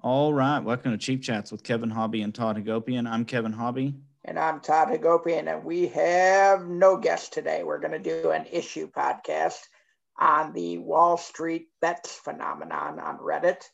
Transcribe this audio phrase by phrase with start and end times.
[0.00, 3.10] All right, welcome to Cheap Chats with Kevin Hobby and Todd Hagopian.
[3.10, 3.96] I'm Kevin Hobby.
[4.24, 7.64] And I'm Todd Hagopian, and we have no guest today.
[7.64, 9.58] We're going to do an issue podcast
[10.16, 13.64] on the Wall Street bets phenomenon on Reddit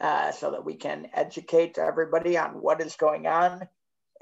[0.00, 3.68] uh, so that we can educate everybody on what is going on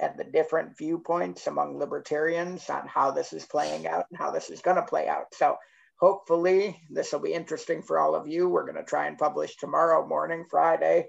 [0.01, 4.51] and the different viewpoints among libertarians on how this is playing out and how this
[4.51, 5.27] is going to play out.
[5.33, 5.59] So
[6.01, 8.49] hopefully this will be interesting for all of you.
[8.49, 11.07] We're going to try and publish tomorrow morning, Friday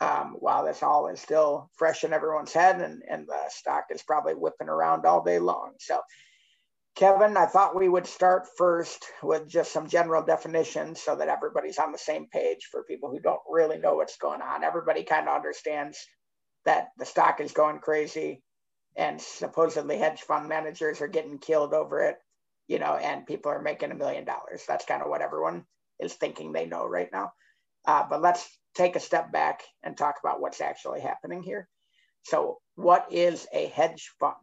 [0.00, 4.02] um, while this all is still fresh in everyone's head and, and the stock is
[4.02, 5.72] probably whipping around all day long.
[5.80, 6.00] So,
[6.96, 11.78] Kevin, I thought we would start first with just some general definitions so that everybody's
[11.78, 14.64] on the same page for people who don't really know what's going on.
[14.64, 15.98] Everybody kind of understands
[16.64, 18.42] that the stock is going crazy
[18.96, 22.16] and supposedly hedge fund managers are getting killed over it,
[22.68, 24.62] you know, and people are making a million dollars.
[24.68, 25.64] That's kind of what everyone
[26.00, 27.32] is thinking they know right now.
[27.86, 31.68] Uh, but let's take a step back and talk about what's actually happening here.
[32.22, 34.34] So, what is a hedge fund?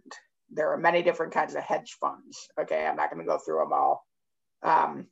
[0.49, 2.47] There are many different kinds of hedge funds.
[2.59, 4.05] Okay, I'm not going to go through them all.
[4.61, 5.07] Um,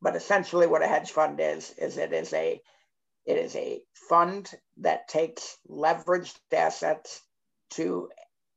[0.00, 2.60] but essentially, what a hedge fund is is it is a
[3.26, 7.20] it is a fund that takes leveraged assets
[7.70, 8.08] to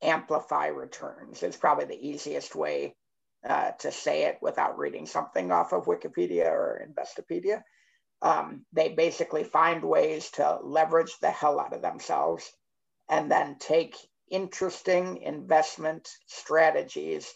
[0.02, 1.44] amplify returns.
[1.44, 2.96] It's probably the easiest way
[3.48, 7.64] uh, to say it without reading something off of Wikipedia or Investopedia
[8.22, 12.52] um, they basically find ways to leverage the hell out of themselves
[13.10, 13.96] and then take
[14.30, 17.32] interesting investment strategies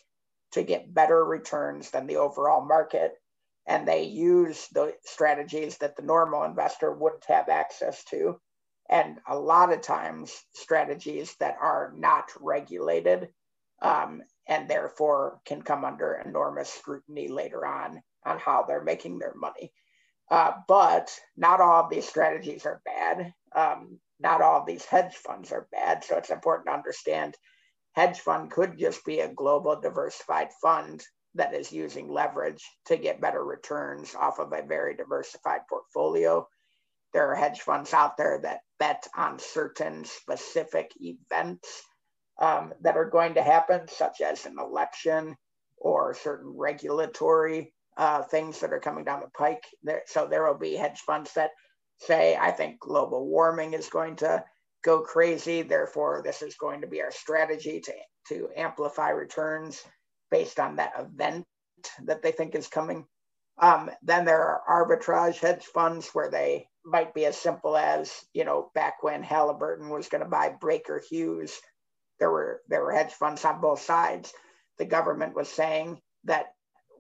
[0.52, 3.13] to get better returns than the overall market.
[3.67, 8.39] And they use the strategies that the normal investor wouldn't have access to.
[8.89, 13.30] And a lot of times, strategies that are not regulated
[13.81, 19.33] um, and therefore can come under enormous scrutiny later on on how they're making their
[19.36, 19.72] money.
[20.29, 23.33] Uh, but not all of these strategies are bad.
[23.55, 26.03] Um, not all of these hedge funds are bad.
[26.03, 27.35] So it's important to understand
[27.93, 31.03] hedge fund could just be a global diversified fund
[31.35, 36.47] that is using leverage to get better returns off of a very diversified portfolio.
[37.13, 41.83] There are hedge funds out there that bet on certain specific events
[42.41, 45.35] um, that are going to happen, such as an election
[45.77, 49.63] or certain regulatory uh, things that are coming down the pike.
[49.83, 51.51] There, so there will be hedge funds that
[52.00, 54.44] say, I think global warming is going to
[54.83, 55.61] go crazy.
[55.61, 57.94] Therefore, this is going to be our strategy to,
[58.29, 59.81] to amplify returns
[60.29, 61.45] based on that event
[62.03, 63.06] that they think is coming.
[63.61, 68.44] Um, then there are arbitrage hedge funds where they might be as simple as, you
[68.44, 71.57] know, back when Halliburton was going to buy Baker Hughes,
[72.19, 74.33] there were there were hedge funds on both sides.
[74.77, 76.47] The government was saying that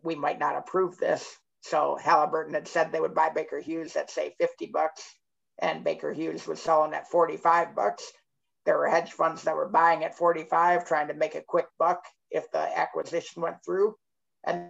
[0.05, 1.37] we might not approve this.
[1.61, 5.03] So Halliburton had said they would buy Baker Hughes at say 50 bucks,
[5.59, 8.03] and Baker Hughes was selling at 45 bucks.
[8.65, 12.03] There were hedge funds that were buying at 45, trying to make a quick buck
[12.29, 13.95] if the acquisition went through.
[14.43, 14.69] And,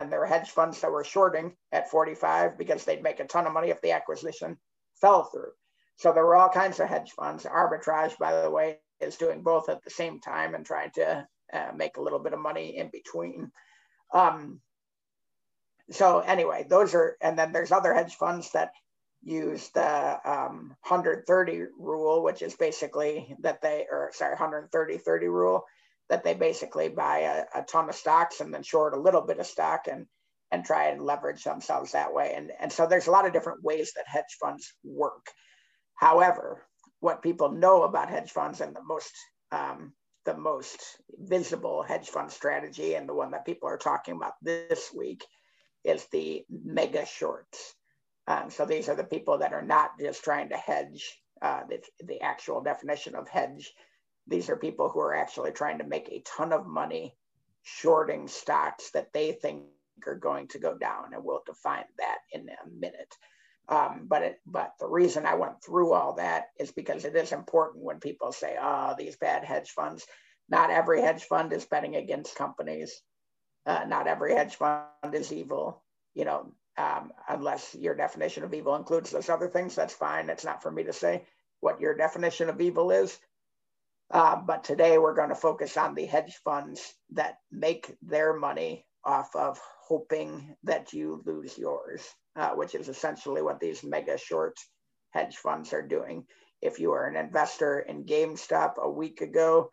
[0.00, 3.46] and there were hedge funds that were shorting at 45 because they'd make a ton
[3.46, 4.58] of money if the acquisition
[5.00, 5.52] fell through.
[5.96, 7.44] So there were all kinds of hedge funds.
[7.44, 11.72] Arbitrage, by the way, is doing both at the same time and trying to uh,
[11.74, 13.50] make a little bit of money in between.
[14.12, 14.60] Um,
[15.90, 18.72] so anyway, those are, and then there's other hedge funds that
[19.22, 25.64] use the um, 130 rule, which is basically that they, or sorry, 130 30 rule,
[26.08, 29.38] that they basically buy a, a, ton of stocks and then short a little bit
[29.38, 30.06] of stock and
[30.50, 32.32] and try and leverage themselves that way.
[32.34, 35.26] And, and so there's a lot of different ways that hedge funds work.
[35.94, 36.64] However,
[37.00, 39.12] what people know about hedge funds and the most
[39.52, 39.92] um,
[40.24, 40.80] the most
[41.18, 45.24] visible hedge fund strategy and the one that people are talking about this week
[45.88, 47.74] is the mega shorts.
[48.26, 51.82] Um, so these are the people that are not just trying to hedge uh, the,
[52.04, 53.72] the actual definition of hedge.
[54.26, 57.16] These are people who are actually trying to make a ton of money
[57.62, 59.64] shorting stocks that they think
[60.06, 63.14] are going to go down, and we'll define that in a minute.
[63.68, 67.32] Um, but it, but the reason I went through all that is because it is
[67.32, 70.06] important when people say, "Oh, these bad hedge funds."
[70.50, 73.02] Not every hedge fund is betting against companies.
[73.68, 75.82] Uh, not every hedge fund is evil,
[76.14, 79.74] you know, um, unless your definition of evil includes those other things.
[79.74, 80.30] That's fine.
[80.30, 81.24] It's not for me to say
[81.60, 83.18] what your definition of evil is.
[84.10, 88.86] Uh, but today we're going to focus on the hedge funds that make their money
[89.04, 94.56] off of hoping that you lose yours, uh, which is essentially what these mega short
[95.10, 96.24] hedge funds are doing.
[96.62, 99.68] If you were an investor in GameStop a week ago,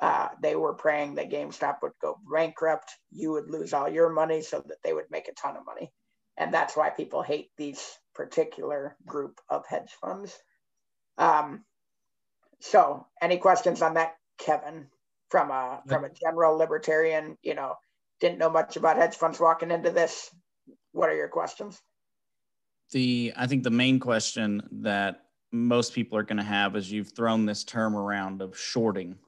[0.00, 4.42] uh, they were praying that GameStop would go bankrupt, you would lose all your money
[4.42, 5.92] so that they would make a ton of money.
[6.36, 10.38] And that's why people hate these particular group of hedge funds.
[11.16, 11.64] Um,
[12.60, 14.86] so, any questions on that, Kevin?
[15.30, 17.74] From a from a general libertarian, you know,
[18.18, 20.30] didn't know much about hedge funds walking into this.
[20.92, 21.78] What are your questions?
[22.92, 27.12] The I think the main question that most people are going to have is you've
[27.12, 29.18] thrown this term around of shorting.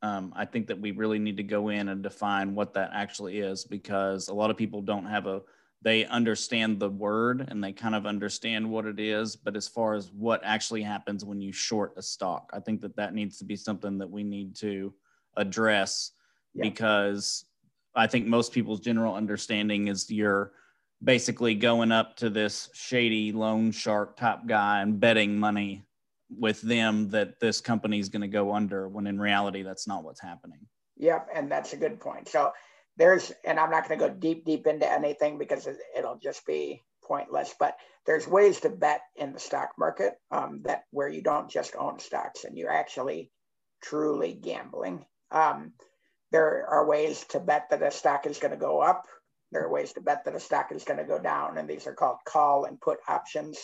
[0.00, 3.40] Um, I think that we really need to go in and define what that actually
[3.40, 5.42] is because a lot of people don't have a
[5.82, 9.94] they understand the word and they kind of understand what it is but as far
[9.94, 13.44] as what actually happens when you short a stock i think that that needs to
[13.44, 14.92] be something that we need to
[15.36, 16.12] address
[16.54, 16.62] yeah.
[16.62, 17.44] because
[17.94, 20.52] i think most people's general understanding is you're
[21.02, 25.84] basically going up to this shady loan shark type guy and betting money
[26.30, 30.04] with them that this company is going to go under when in reality that's not
[30.04, 30.60] what's happening
[30.96, 32.52] yep and that's a good point so
[32.98, 36.82] there's, and I'm not going to go deep, deep into anything because it'll just be
[37.04, 41.48] pointless, but there's ways to bet in the stock market um, that where you don't
[41.48, 43.30] just own stocks and you're actually
[43.82, 45.04] truly gambling.
[45.30, 45.72] Um,
[46.32, 49.06] there are ways to bet that a stock is going to go up.
[49.52, 51.86] There are ways to bet that a stock is going to go down, and these
[51.86, 53.58] are called call and put options.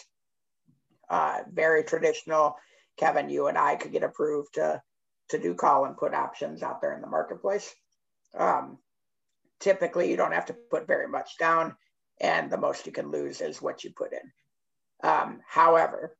[1.08, 2.56] Uh, very traditional.
[2.96, 4.82] Kevin, you and I could get approved to
[5.30, 7.74] to do call and put options out there in the marketplace.
[8.36, 8.78] Um,
[9.58, 11.74] typically you don't have to put very much down
[12.20, 15.08] and the most you can lose is what you put in.
[15.08, 16.16] Um, however,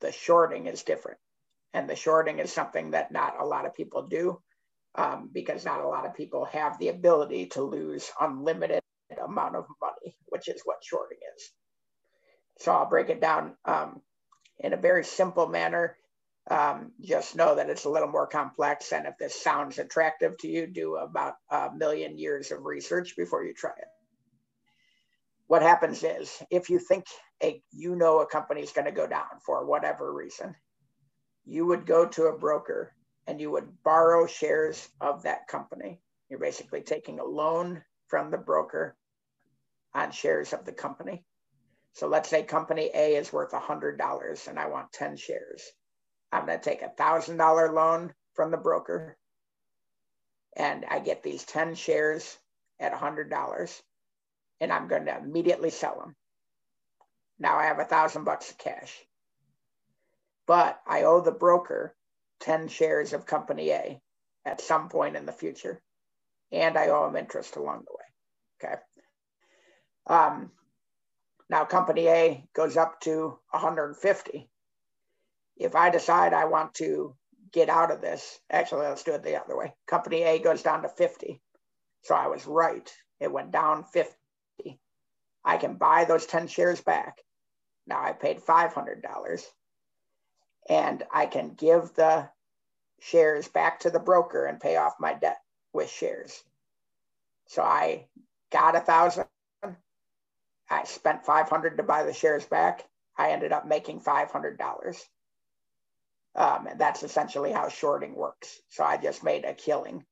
[0.00, 1.18] the shorting is different.
[1.74, 4.40] And the shorting is something that not a lot of people do
[4.94, 8.80] um, because not a lot of people have the ability to lose unlimited
[9.22, 11.50] amount of money, which is what shorting is.
[12.58, 14.00] So I'll break it down um,
[14.58, 15.96] in a very simple manner
[16.50, 18.92] um, just know that it's a little more complex.
[18.92, 23.44] And if this sounds attractive to you, do about a million years of research before
[23.44, 23.88] you try it.
[25.46, 27.04] What happens is if you think
[27.42, 30.54] a, you know a company is going to go down for whatever reason,
[31.44, 32.92] you would go to a broker
[33.26, 36.00] and you would borrow shares of that company.
[36.28, 38.96] You're basically taking a loan from the broker
[39.94, 41.24] on shares of the company.
[41.94, 45.62] So let's say company A is worth $100 and I want 10 shares
[46.30, 49.16] I'm going to take a thousand dollar loan from the broker
[50.56, 52.36] and I get these 10 shares
[52.78, 53.82] at a hundred dollars
[54.60, 56.16] and I'm going to immediately sell them.
[57.38, 58.92] Now I have a thousand bucks of cash,
[60.46, 61.94] but I owe the broker
[62.40, 64.00] 10 shares of company A
[64.44, 65.80] at some point in the future.
[66.50, 68.72] And I owe him interest along the way.
[68.72, 68.82] Okay.
[70.06, 70.50] Um,
[71.50, 74.50] now company A goes up to 150
[75.58, 77.14] if I decide I want to
[77.52, 79.74] get out of this, actually, let's do it the other way.
[79.86, 81.40] Company A goes down to 50.
[82.02, 82.90] So I was right.
[83.20, 84.14] It went down 50.
[85.44, 87.18] I can buy those 10 shares back.
[87.86, 89.42] Now I paid $500
[90.68, 92.28] and I can give the
[93.00, 95.38] shares back to the broker and pay off my debt
[95.72, 96.42] with shares.
[97.46, 98.06] So I
[98.52, 99.24] got a thousand.
[100.70, 102.84] I spent 500 to buy the shares back.
[103.16, 105.04] I ended up making $500.
[106.34, 108.60] Um, and that's essentially how shorting works.
[108.68, 110.04] So I just made a killing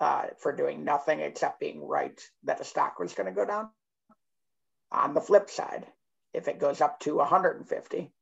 [0.00, 3.68] uh, for doing nothing except being right that the stock was going to go down.
[4.90, 5.86] On the flip side,
[6.32, 8.12] if it goes up to 150,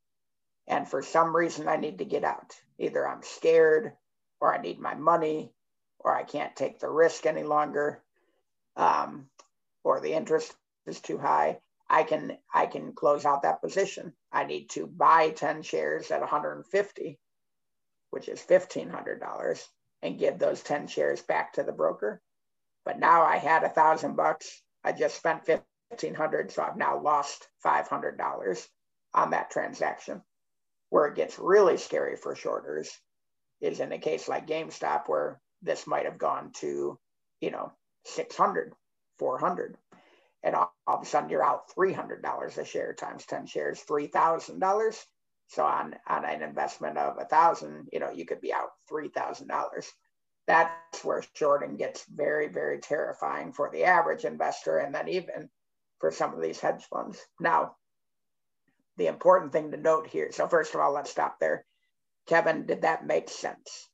[0.67, 3.93] and for some reason I need to get out, either I'm scared
[4.41, 5.53] or I need my money
[5.99, 8.03] or I can't take the risk any longer
[8.75, 9.29] um,
[9.83, 10.53] or the interest
[10.85, 14.13] is too high, I can I can close out that position.
[14.31, 17.19] I need to buy 10 shares at 150
[18.09, 19.67] which is $1,500,
[20.01, 22.21] and give those 10 shares back to the broker.
[22.85, 24.61] But now I had a thousand bucks.
[24.83, 28.67] I just spent 1500 so I've now lost $500
[29.13, 30.21] on that transaction.
[30.89, 32.89] Where it gets really scary for shorters
[33.59, 36.97] is in a case like GameStop, where this might have gone to,
[37.41, 37.73] you know,
[38.05, 38.73] 600,
[39.19, 39.77] 400.
[40.43, 45.05] And all, of a sudden you're out $300 a share times 10 shares, $3,000
[45.47, 49.09] so on, on an investment of a thousand, you know, you could be out three
[49.09, 49.89] thousand dollars.
[50.45, 55.49] That's where shorting gets very, very terrifying for the average investor, and then even
[55.99, 57.19] for some of these hedge funds.
[57.39, 57.75] Now,
[58.97, 60.31] the important thing to note here.
[60.31, 61.65] So first of all, let's stop there.
[62.27, 63.89] Kevin, did that make sense?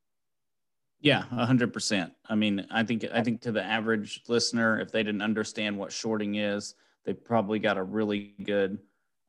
[1.04, 2.14] Yeah, a hundred percent.
[2.28, 5.92] I mean, I think I think to the average listener, if they didn't understand what
[5.92, 8.80] shorting is, they probably got a really good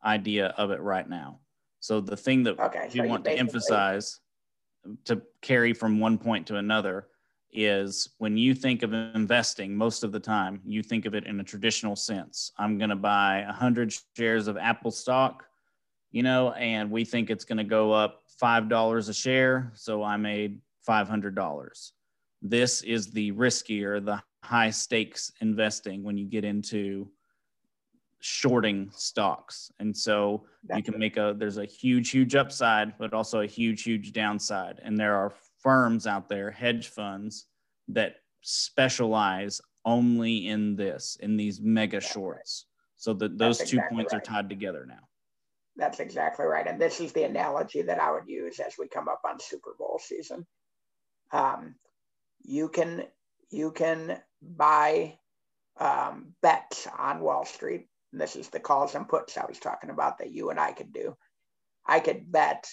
[0.04, 1.40] idea of it right now.
[1.80, 4.20] So the thing that okay, you so want to emphasize
[5.04, 7.08] to carry from one point to another
[7.52, 11.38] is when you think of investing most of the time you think of it in
[11.38, 15.44] a traditional sense i'm going to buy 100 shares of apple stock
[16.14, 19.72] you know, and we think it's going to go up $5 a share.
[19.74, 21.92] So I made $500.
[22.42, 27.08] This is the riskier, the high stakes investing when you get into
[28.20, 29.70] shorting stocks.
[29.80, 33.82] And so you can make a, there's a huge, huge upside, but also a huge,
[33.82, 34.80] huge downside.
[34.82, 37.46] And there are firms out there, hedge funds
[37.88, 42.66] that specialize only in this, in these mega shorts.
[42.96, 44.22] So that those That's two exactly points right.
[44.22, 45.08] are tied together now.
[45.76, 46.66] That's exactly right.
[46.66, 49.74] And this is the analogy that I would use as we come up on Super
[49.78, 50.46] Bowl season.
[51.34, 51.74] Um,
[52.42, 53.04] you can
[53.50, 55.18] you can buy
[55.78, 57.88] um, bets on Wall Street.
[58.12, 60.72] And this is the calls and puts I was talking about that you and I
[60.72, 61.16] could do.
[61.86, 62.68] I could bet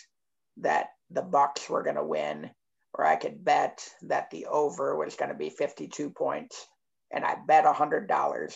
[0.58, 2.52] that the Bucs were going to win,
[2.94, 6.68] or I could bet that the over was going to be 52 points,
[7.12, 8.54] and I bet $100,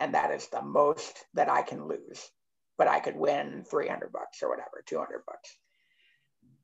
[0.00, 2.30] and that is the most that I can lose.
[2.78, 5.56] But I could win 300 bucks or whatever, 200 bucks.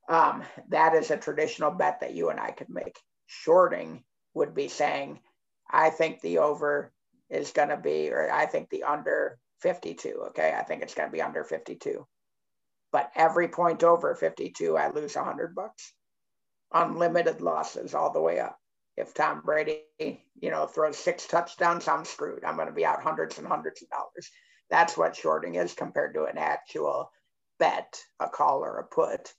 [0.08, 2.98] Um, that is a traditional bet that you and I could make.
[3.26, 4.02] Shorting
[4.34, 5.20] would be saying,
[5.70, 6.92] I think the over
[7.30, 10.24] is going to be, or I think the under 52.
[10.28, 10.54] Okay.
[10.56, 12.06] I think it's going to be under 52.
[12.90, 15.94] But every point over 52, I lose 100 bucks.
[16.72, 18.58] Unlimited losses all the way up.
[18.96, 22.44] If Tom Brady, you know, throws six touchdowns, I'm screwed.
[22.44, 24.30] I'm going to be out hundreds and hundreds of dollars.
[24.68, 27.10] That's what shorting is compared to an actual
[27.58, 29.32] bet, a call or a put,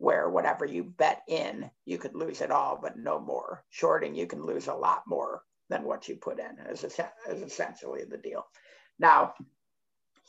[0.00, 3.62] where whatever you bet in, you could lose it all, but no more.
[3.68, 8.04] Shorting, you can lose a lot more than what you put in is, is essentially
[8.04, 8.46] the deal.
[8.98, 9.34] Now,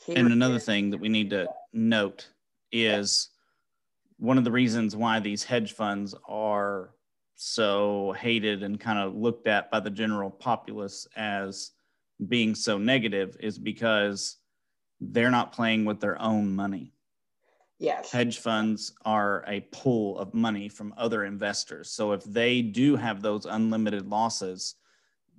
[0.08, 2.28] and another thing that we need to note
[2.74, 3.30] is
[4.18, 6.90] one of the reasons why these hedge funds are
[7.36, 11.72] so hated and kind of looked at by the general populace as
[12.28, 14.36] being so negative is because
[15.00, 16.94] they're not playing with their own money.
[17.81, 18.11] Yes.
[18.11, 21.89] Hedge funds are a pool of money from other investors.
[21.89, 24.75] So if they do have those unlimited losses,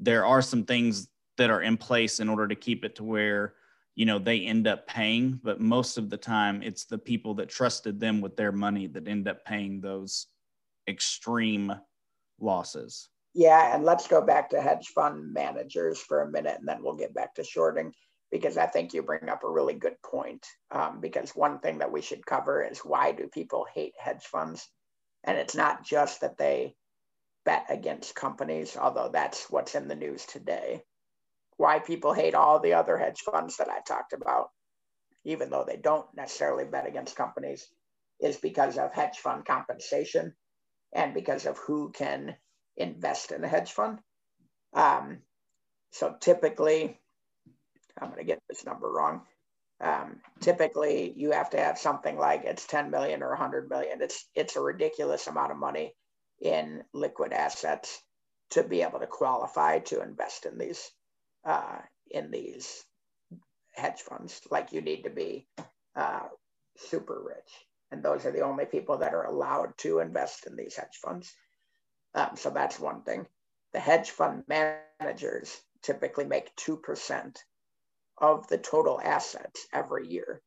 [0.01, 1.09] there are some things
[1.39, 3.55] that are in place in order to keep it to where
[3.95, 7.49] you know they end up paying but most of the time it's the people that
[7.49, 10.29] trusted them with their money that end up paying those
[10.89, 11.73] extreme
[12.41, 16.83] losses yeah and let's go back to hedge fund managers for a minute and then
[16.83, 17.93] we'll get back to shorting
[18.33, 21.93] because i think you bring up a really good point um, because one thing that
[21.93, 24.69] we should cover is why do people hate hedge funds
[25.25, 26.75] and it's not just that they
[27.45, 30.83] bet against companies, although that's what's in the news today.
[31.57, 34.49] Why people hate all the other hedge funds that I talked about,
[35.25, 37.69] even though they don't necessarily bet against companies,
[38.21, 40.35] is because of hedge fund compensation
[40.93, 42.37] and because of who can
[42.77, 43.99] invest in a hedge fund.
[44.73, 45.21] Um,
[45.93, 47.01] so typically,
[48.03, 49.23] I'm going to get this number wrong.
[49.81, 54.01] Um, typically, you have to have something like it's 10 million or 100 million.
[54.01, 55.95] It's it's a ridiculous amount of money
[56.41, 58.03] in liquid assets
[58.51, 60.91] to be able to qualify to invest in these
[61.45, 61.79] uh,
[62.11, 62.85] in these
[63.75, 64.41] hedge funds.
[64.51, 65.49] Like you need to be
[65.97, 66.29] uh,
[66.77, 67.53] super rich,
[67.91, 71.33] and those are the only people that are allowed to invest in these hedge funds.
[72.15, 73.27] Um, so that's one thing.
[73.73, 77.43] The hedge fund managers typically make two percent
[78.19, 80.41] of the total assets every year.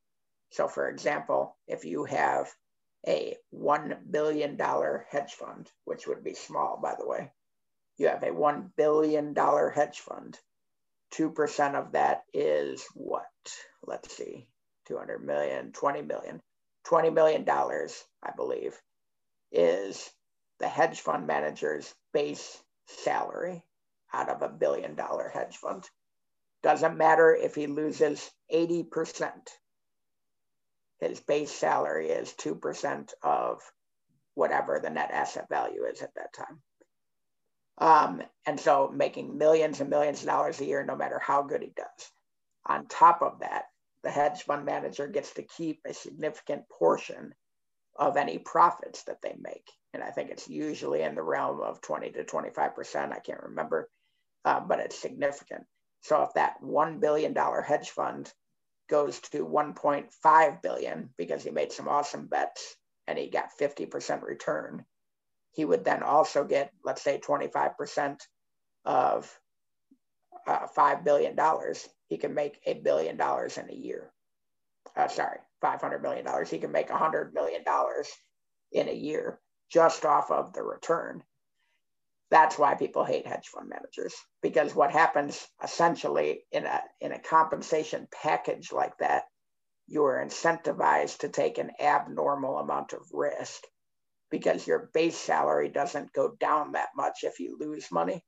[0.52, 2.48] So, for example, if you have
[3.08, 7.32] a $1 billion hedge fund, which would be small, by the way.
[7.98, 10.40] You have a $1 billion hedge fund.
[11.14, 13.26] 2% of that is what?
[13.86, 14.48] Let's see,
[14.88, 16.42] 200 million, 20 million.
[16.88, 18.80] $20 million, I believe,
[19.52, 20.10] is
[20.60, 23.64] the hedge fund manager's base salary
[24.14, 25.88] out of a billion dollar hedge fund.
[26.66, 29.32] Doesn't matter if he loses 80%
[31.00, 33.62] his base salary is 2% of
[34.34, 36.62] whatever the net asset value is at that time.
[37.78, 41.62] Um, and so making millions and millions of dollars a year, no matter how good
[41.62, 42.12] he does.
[42.66, 43.66] On top of that,
[44.04, 47.34] the hedge fund manager gets to keep a significant portion
[47.98, 49.70] of any profits that they make.
[49.94, 53.12] And I think it's usually in the realm of 20 to 25%.
[53.12, 53.90] I can't remember,
[54.44, 55.66] uh, but it's significant.
[56.06, 58.32] So if that $1 billion hedge fund
[58.88, 62.76] goes to 1.5 billion because he made some awesome bets
[63.08, 64.86] and he got 50% return.
[65.54, 68.20] He would then also get, let's say, 25%
[68.86, 69.40] of
[70.46, 71.36] uh, $5 billion.
[72.06, 74.12] He can make a billion dollars in a year.
[74.96, 76.28] Uh, sorry, $500 million.
[76.48, 77.64] He can make $100 million
[78.72, 79.40] in a year
[79.72, 81.24] just off of the return
[82.36, 87.20] that's why people hate hedge fund managers because what happens essentially in a in a
[87.20, 89.24] compensation package like that
[89.88, 93.64] you are incentivized to take an abnormal amount of risk
[94.32, 98.24] because your base salary doesn't go down that much if you lose money,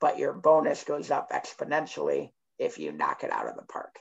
[0.00, 3.96] but your bonus goes up exponentially if you knock it out of the park.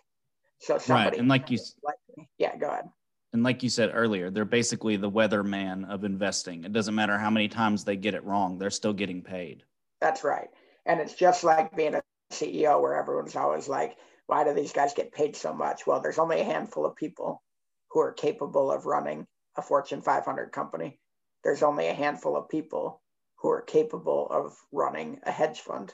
[0.60, 1.20] So somebody, right.
[1.20, 2.86] and like you, like yeah, go ahead.
[3.34, 6.64] And like you said earlier, they're basically the weatherman of investing.
[6.64, 9.64] It doesn't matter how many times they get it wrong; they're still getting paid.
[10.00, 10.50] That's right,
[10.86, 13.98] and it's just like being a CEO, where everyone's always like,
[14.28, 17.42] "Why do these guys get paid so much?" Well, there's only a handful of people
[17.90, 19.26] who are capable of running
[19.58, 21.00] a Fortune 500 company.
[21.44, 23.02] There's only a handful of people
[23.38, 25.92] who are capable of running a hedge fund.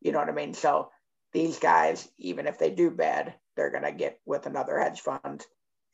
[0.00, 0.54] You know what I mean?
[0.54, 0.90] So
[1.34, 5.44] these guys, even if they do bad, they're going to get with another hedge fund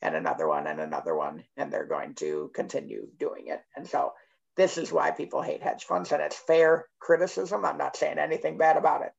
[0.01, 3.61] and another one and another one, and they're going to continue doing it.
[3.75, 4.13] And so
[4.57, 7.65] this is why people hate hedge funds, and it's fair criticism.
[7.65, 9.11] I'm not saying anything bad about it.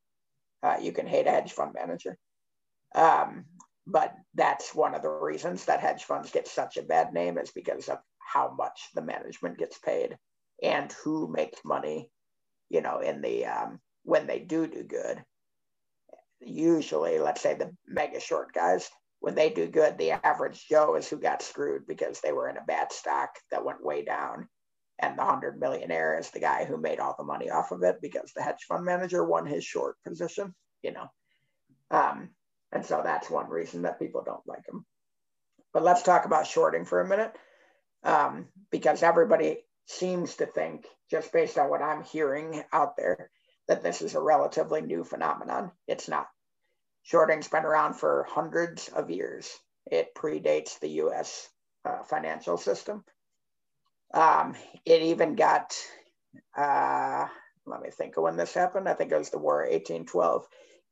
[0.63, 2.17] Uh, you can hate a hedge fund manager.
[2.95, 3.45] Um,
[3.87, 7.51] but that's one of the reasons that hedge funds get such a bad name is
[7.51, 10.17] because of how much the management gets paid
[10.63, 12.11] and who makes money,
[12.69, 15.23] you know, in the um, when they do do good
[16.41, 18.89] usually, let's say the mega short guys,
[19.27, 22.59] when they do good, the average Joe is who got screwed because they were in
[22.59, 24.49] a bad stock that went way down.
[25.01, 27.97] And the hundred millionaire is the guy who made all the money off of it
[28.01, 31.09] because the hedge fund manager won his short position, you know.
[31.91, 32.29] Um,
[32.71, 34.87] and so that's one reason that people don't like him.
[35.73, 37.35] But let's talk about shorting for a minute
[38.05, 43.33] um, because everybody seems to think, just based on what I'm hearing out there,
[43.67, 45.73] that this is a relatively new phenomenon.
[45.89, 46.29] It's not.
[47.07, 49.49] Shorting's been around for hundreds of years.
[49.87, 51.49] It predates the US
[51.85, 53.05] uh, financial system.
[54.13, 55.77] Um, it even got,
[56.57, 57.29] uh,
[57.65, 58.89] let me think of when this happened.
[58.89, 60.47] I think it was the War of 1812.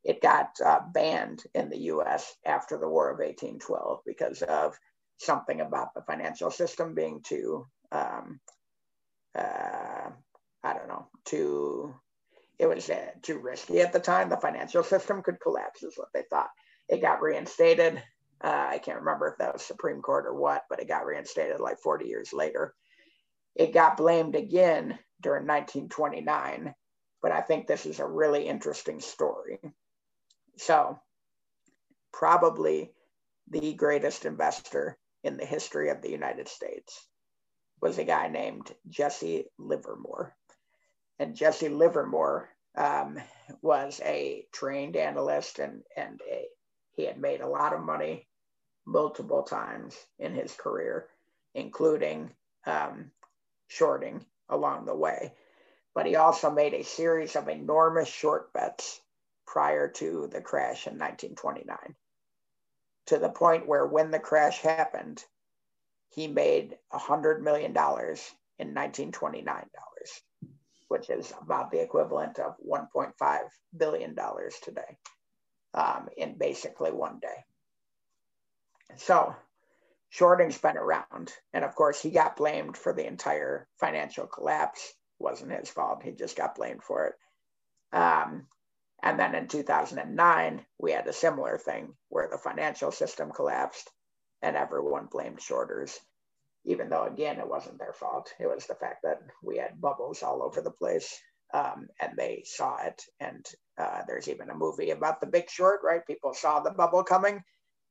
[0.05, 4.73] It got uh, banned in the US after the War of 1812 because of
[5.17, 8.39] something about the financial system being too, um,
[9.37, 10.11] uh,
[10.63, 11.93] I don't know, too
[12.59, 14.29] it was uh, too risky at the time.
[14.29, 16.49] The financial system could collapse, is what they thought.
[16.87, 18.01] It got reinstated.
[18.43, 21.59] Uh, I can't remember if that was Supreme Court or what, but it got reinstated
[21.59, 22.73] like 40 years later.
[23.55, 26.73] It got blamed again during 1929,
[27.21, 29.59] but I think this is a really interesting story.
[30.57, 30.99] So,
[32.11, 32.91] probably
[33.49, 37.07] the greatest investor in the history of the United States
[37.81, 40.35] was a guy named Jesse Livermore.
[41.19, 43.17] And Jesse Livermore um,
[43.61, 46.45] was a trained analyst and, and a,
[46.95, 48.27] he had made a lot of money
[48.85, 51.07] multiple times in his career,
[51.53, 52.31] including
[52.65, 53.11] um,
[53.67, 55.33] shorting along the way.
[55.93, 59.01] But he also made a series of enormous short bets
[59.47, 61.95] prior to the crash in 1929,
[63.07, 65.23] to the point where when the crash happened,
[66.09, 69.69] he made $100 million in 1929
[70.87, 73.39] which is about the equivalent of $1.5
[73.75, 74.15] billion
[74.63, 74.97] today
[75.73, 77.45] um, in basically one day.
[78.97, 79.35] So
[80.09, 81.31] shorting's been around.
[81.53, 84.93] And of course, he got blamed for the entire financial collapse.
[85.19, 86.03] Wasn't his fault.
[86.03, 87.95] He just got blamed for it.
[87.95, 88.47] Um,
[89.03, 93.89] and then in 2009, we had a similar thing where the financial system collapsed
[94.41, 95.99] and everyone blamed shorters
[96.65, 98.33] even though again it wasn't their fault.
[98.39, 101.17] It was the fact that we had bubbles all over the place
[101.53, 103.01] um, and they saw it.
[103.19, 103.45] And
[103.77, 106.05] uh, there's even a movie about the big short right?
[106.05, 107.41] People saw the bubble coming.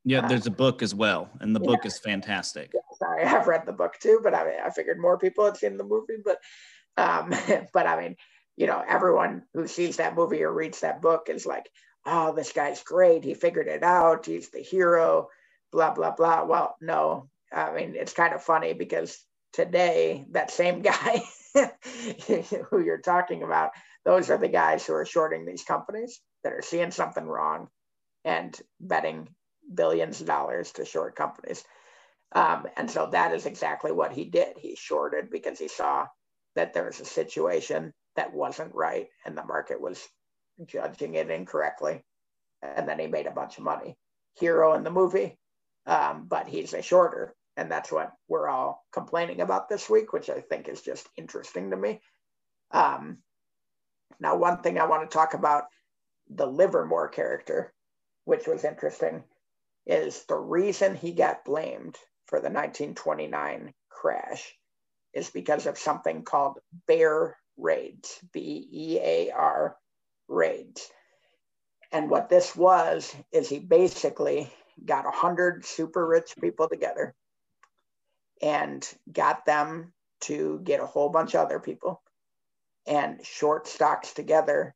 [0.04, 2.70] Yeah uh, there's a book as well and the book is fantastic.
[2.74, 5.56] Yeah, sorry i've read the book too but i mean i figured more people had
[5.56, 6.38] seen the movie but
[6.96, 7.34] um,
[7.72, 8.16] but i mean
[8.56, 11.68] you know everyone who sees that movie or reads that book is like
[12.06, 13.24] oh this guy's great.
[13.24, 14.26] He figured it out.
[14.26, 15.28] He's the hero.
[15.72, 16.44] Blah blah blah.
[16.44, 19.18] Well no I mean, it's kind of funny because
[19.52, 21.22] today, that same guy
[22.70, 23.70] who you're talking about,
[24.04, 27.68] those are the guys who are shorting these companies that are seeing something wrong
[28.24, 29.28] and betting
[29.72, 31.64] billions of dollars to short companies.
[32.32, 34.58] Um, and so that is exactly what he did.
[34.58, 36.06] He shorted because he saw
[36.56, 40.06] that there was a situation that wasn't right and the market was
[40.66, 42.02] judging it incorrectly.
[42.62, 43.96] And then he made a bunch of money.
[44.38, 45.38] Hero in the movie,
[45.86, 47.34] um, but he's a shorter.
[47.56, 51.70] And that's what we're all complaining about this week, which I think is just interesting
[51.70, 52.00] to me.
[52.70, 53.18] Um,
[54.18, 55.64] now, one thing I want to talk about
[56.28, 57.72] the Livermore character,
[58.24, 59.22] which was interesting,
[59.86, 64.54] is the reason he got blamed for the 1929 crash
[65.12, 69.76] is because of something called bear raids, B E A R
[70.28, 70.88] raids.
[71.92, 74.50] And what this was is he basically
[74.84, 77.14] got a hundred super rich people together
[78.44, 82.02] and got them to get a whole bunch of other people
[82.86, 84.74] and short stocks together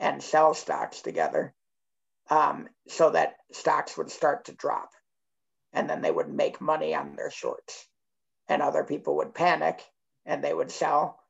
[0.00, 1.54] and sell stocks together
[2.30, 4.88] um, so that stocks would start to drop.
[5.74, 7.86] And then they would make money on their shorts.
[8.48, 9.84] And other people would panic
[10.24, 11.20] and they would sell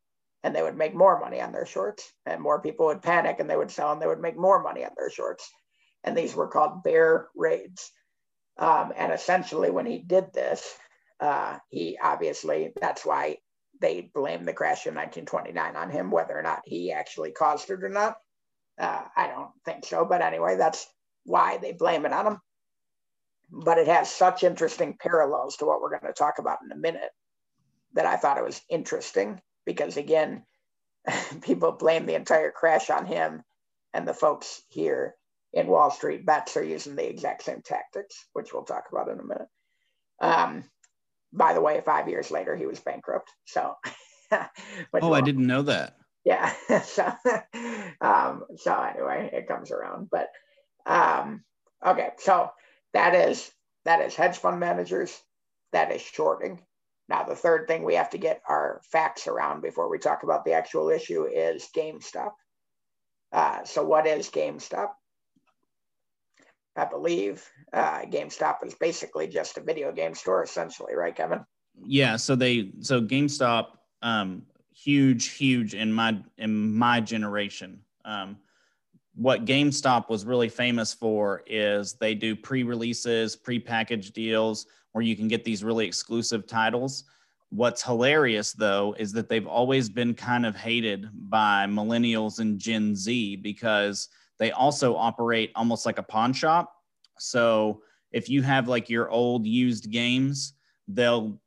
[0.45, 2.13] and they would make more money on their shorts.
[2.25, 4.85] And more people would panic and they would sell and they would make more money
[4.85, 5.51] on their shorts.
[6.05, 7.91] And these were called bear raids.
[8.59, 10.77] Um, and essentially when he did this
[11.21, 13.39] uh, he obviously that's why
[13.81, 17.83] they blame the crash in 1929 on him whether or not he actually caused it
[17.85, 18.17] or not.
[18.77, 20.89] Uh, i don't think so but anyway that's
[21.25, 22.41] why they blame it on him.
[23.51, 26.77] But it has such interesting parallels to what we're going to talk about in a
[26.77, 27.11] minute
[27.95, 30.45] that I thought it was interesting because, again,
[31.43, 33.43] people blame the entire crash on him,
[33.93, 35.15] and the folks here
[35.53, 36.27] in Wall Street.
[36.27, 39.49] Bets are using the exact same tactics, which we'll talk about in a minute.
[40.21, 40.65] Um,
[41.35, 43.31] by the way, five years later, he was bankrupt.
[43.45, 43.75] So,
[44.33, 45.97] oh, I didn't know that.
[46.25, 46.53] Yeah.
[46.85, 47.13] so,
[48.01, 50.09] um, so anyway, it comes around.
[50.11, 50.29] But
[50.87, 51.45] um,
[51.85, 52.51] okay, so
[52.93, 53.51] that is
[53.85, 55.17] that is hedge fund managers,
[55.73, 56.63] that is shorting.
[57.09, 60.45] Now, the third thing we have to get our facts around before we talk about
[60.45, 62.33] the actual issue is GameStop.
[63.31, 64.91] Uh, so, what is GameStop?
[66.77, 71.45] I believe uh, GameStop is basically just a video game store, essentially, right, Kevin?
[71.85, 72.17] Yeah.
[72.17, 73.67] So they so GameStop,
[74.03, 77.81] um, huge, huge in my in my generation.
[78.05, 78.39] Um,
[79.15, 85.29] what GameStop was really famous for is they do pre-releases, pre-packaged deals where you can
[85.29, 87.05] get these really exclusive titles.
[87.51, 92.97] What's hilarious though is that they've always been kind of hated by millennials and Gen
[92.97, 96.75] Z because they also operate almost like a pawn shop.
[97.19, 100.55] So if you have like your old used games,
[100.89, 101.39] they'll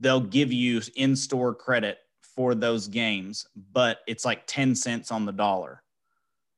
[0.00, 5.32] they'll give you in-store credit for those games, but it's like 10 cents on the
[5.32, 5.82] dollar.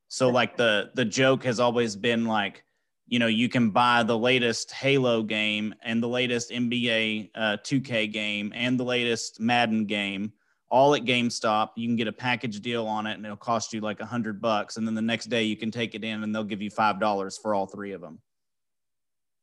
[0.09, 2.65] So like the the joke has always been like,
[3.07, 8.13] you know, you can buy the latest Halo game and the latest NBA uh, 2K
[8.13, 10.33] game and the latest Madden game
[10.69, 11.71] all at GameStop.
[11.77, 14.41] You can get a package deal on it and it'll cost you like a hundred
[14.41, 14.77] bucks.
[14.77, 17.01] And then the next day you can take it in and they'll give you five
[17.01, 18.21] dollars for all three of them.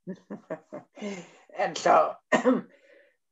[1.58, 2.14] and so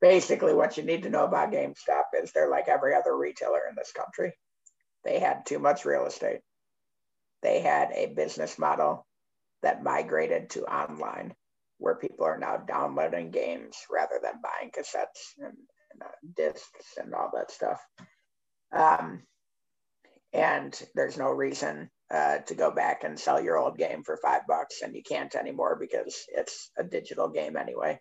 [0.02, 3.76] basically what you need to know about GameStop is they're like every other retailer in
[3.76, 4.34] this country.
[5.04, 6.42] They had too much real estate
[7.42, 9.06] they had a business model
[9.64, 11.34] that migrated to online
[11.78, 15.58] where people are now downloading games rather than buying cassettes and,
[15.94, 17.82] and uh, discs and all that stuff.
[18.72, 19.24] Um,
[20.34, 24.42] and there's no reason uh, to go back and sell your old game for five
[24.48, 28.00] bucks, and you can't anymore because it's a digital game anyway.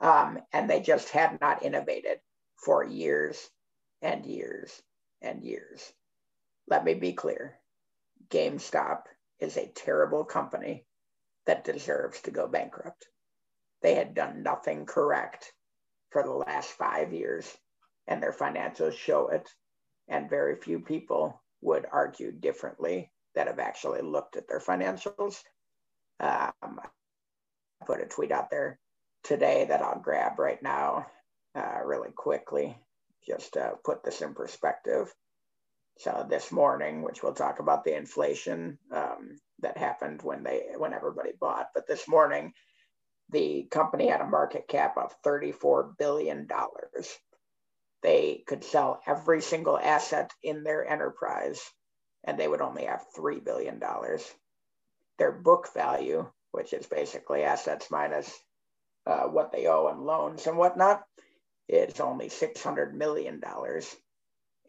[0.00, 2.18] Um, and they just have not innovated
[2.64, 3.48] for years
[4.02, 4.70] and years
[5.22, 5.92] and years.
[6.68, 7.58] Let me be clear
[8.28, 9.02] GameStop
[9.40, 10.84] is a terrible company
[11.46, 13.08] that deserves to go bankrupt.
[13.82, 15.52] They had done nothing correct
[16.10, 17.46] for the last five years,
[18.06, 19.48] and their financials show it.
[20.08, 25.42] And very few people would argue differently that have actually looked at their financials.
[26.20, 28.78] Um, I put a tweet out there
[29.22, 31.06] today that I'll grab right now,
[31.54, 32.76] uh, really quickly,
[33.26, 35.12] just to put this in perspective.
[35.98, 40.92] So this morning, which we'll talk about the inflation um, that happened when they when
[40.92, 42.52] everybody bought, but this morning,
[43.30, 47.16] the company had a market cap of 34 billion dollars.
[48.02, 51.60] They could sell every single asset in their enterprise,
[52.24, 54.24] and they would only have three billion dollars.
[55.18, 58.32] Their book value, which is basically assets minus
[59.06, 61.02] uh, what they owe in loans and whatnot,
[61.68, 63.88] is only 600 million dollars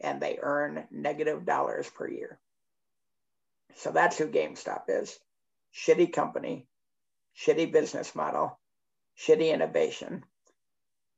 [0.00, 2.38] and they earn negative dollars per year.
[3.76, 5.18] So that's who GameStop is.
[5.74, 6.66] Shitty company,
[7.44, 8.58] shitty business model,
[9.18, 10.24] shitty innovation.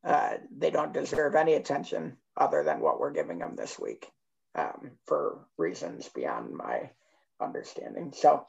[0.05, 4.07] Uh, they don't deserve any attention other than what we're giving them this week
[4.55, 6.91] um, for reasons beyond my
[7.41, 8.13] understanding.
[8.15, 8.47] So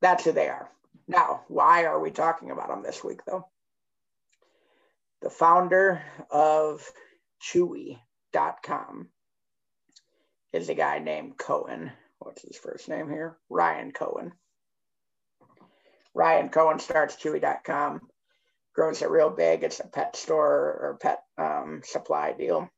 [0.00, 0.70] that's who they are.
[1.08, 3.48] Now, why are we talking about them this week, though?
[5.22, 6.88] The founder of
[7.42, 9.08] Chewy.com
[10.52, 11.92] is a guy named Cohen.
[12.18, 13.36] What's his first name here?
[13.48, 14.32] Ryan Cohen.
[16.14, 18.00] Ryan Cohen starts Chewy.com,
[18.74, 19.64] grows it real big.
[19.64, 22.68] It's a pet store or pet um, supply deal.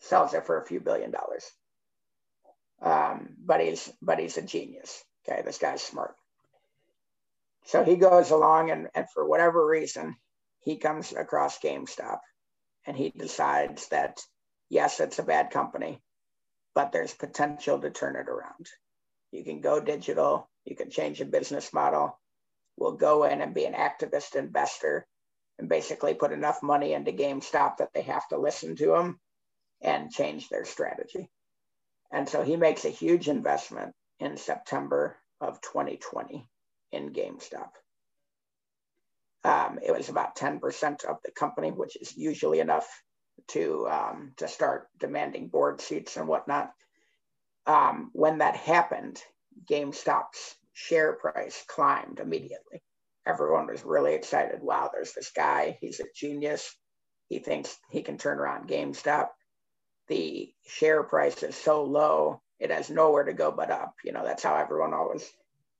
[0.00, 1.44] Sells it for a few billion dollars.
[2.82, 5.02] Um, but he's but he's a genius.
[5.26, 6.14] Okay, this guy's smart.
[7.64, 10.16] So he goes along, and, and for whatever reason,
[10.60, 12.18] he comes across GameStop
[12.86, 14.20] and he decides that,
[14.68, 16.00] yes, it's a bad company,
[16.74, 18.66] but there's potential to turn it around.
[19.32, 22.18] You can go digital, you can change the business model.
[22.76, 25.06] We'll go in and be an activist investor
[25.58, 29.18] and basically put enough money into GameStop that they have to listen to him
[29.80, 31.30] and change their strategy.
[32.12, 36.46] And so he makes a huge investment in September of 2020
[36.92, 37.70] in GameStop.
[39.44, 42.88] Um, it was about 10% of the company, which is usually enough
[43.48, 46.72] to, um, to start demanding board seats and whatnot.
[47.66, 49.22] Um, when that happened,
[49.64, 52.82] GameStop's share price climbed immediately.
[53.26, 54.60] Everyone was really excited.
[54.62, 55.78] Wow, there's this guy.
[55.80, 56.74] He's a genius.
[57.28, 59.28] He thinks he can turn around GameStop.
[60.08, 63.94] The share price is so low, it has nowhere to go but up.
[64.04, 65.28] You know, that's how everyone always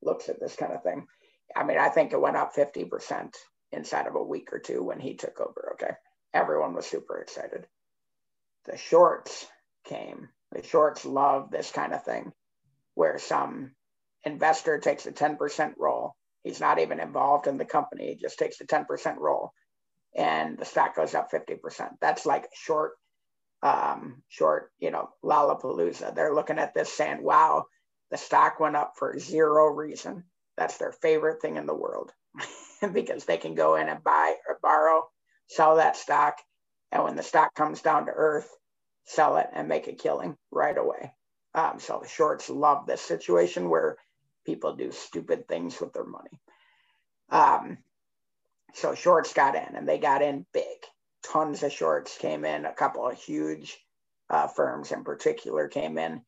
[0.02, 1.06] looks at this kind of thing.
[1.54, 3.34] I mean, I think it went up 50%
[3.72, 5.74] inside of a week or two when he took over.
[5.74, 5.92] Okay.
[6.34, 7.66] Everyone was super excited.
[8.64, 9.46] The shorts
[9.84, 10.28] came.
[10.52, 12.32] The shorts love this kind of thing
[12.96, 13.72] where some
[14.24, 16.16] investor takes a 10% roll.
[16.42, 19.52] He's not even involved in the company, he just takes a 10% roll
[20.16, 21.90] and the stock goes up 50%.
[22.00, 22.92] That's like short,
[23.62, 26.14] um, short, you know, Lollapalooza.
[26.14, 27.66] They're looking at this saying, wow,
[28.10, 30.24] the stock went up for zero reason.
[30.56, 32.12] That's their favorite thing in the world
[32.92, 35.04] because they can go in and buy or borrow,
[35.48, 36.36] sell that stock.
[36.92, 38.48] And when the stock comes down to earth,
[39.04, 41.12] sell it and make a killing right away.
[41.56, 43.96] Um, so the shorts love this situation where
[44.44, 46.38] people do stupid things with their money.
[47.30, 47.78] Um,
[48.74, 50.78] so shorts got in and they got in big.
[51.24, 52.66] Tons of shorts came in.
[52.66, 53.78] A couple of huge
[54.28, 56.20] uh, firms in particular came in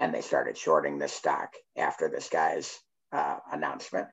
[0.00, 2.76] and they started shorting this stock after this guy's
[3.12, 4.08] uh, announcement.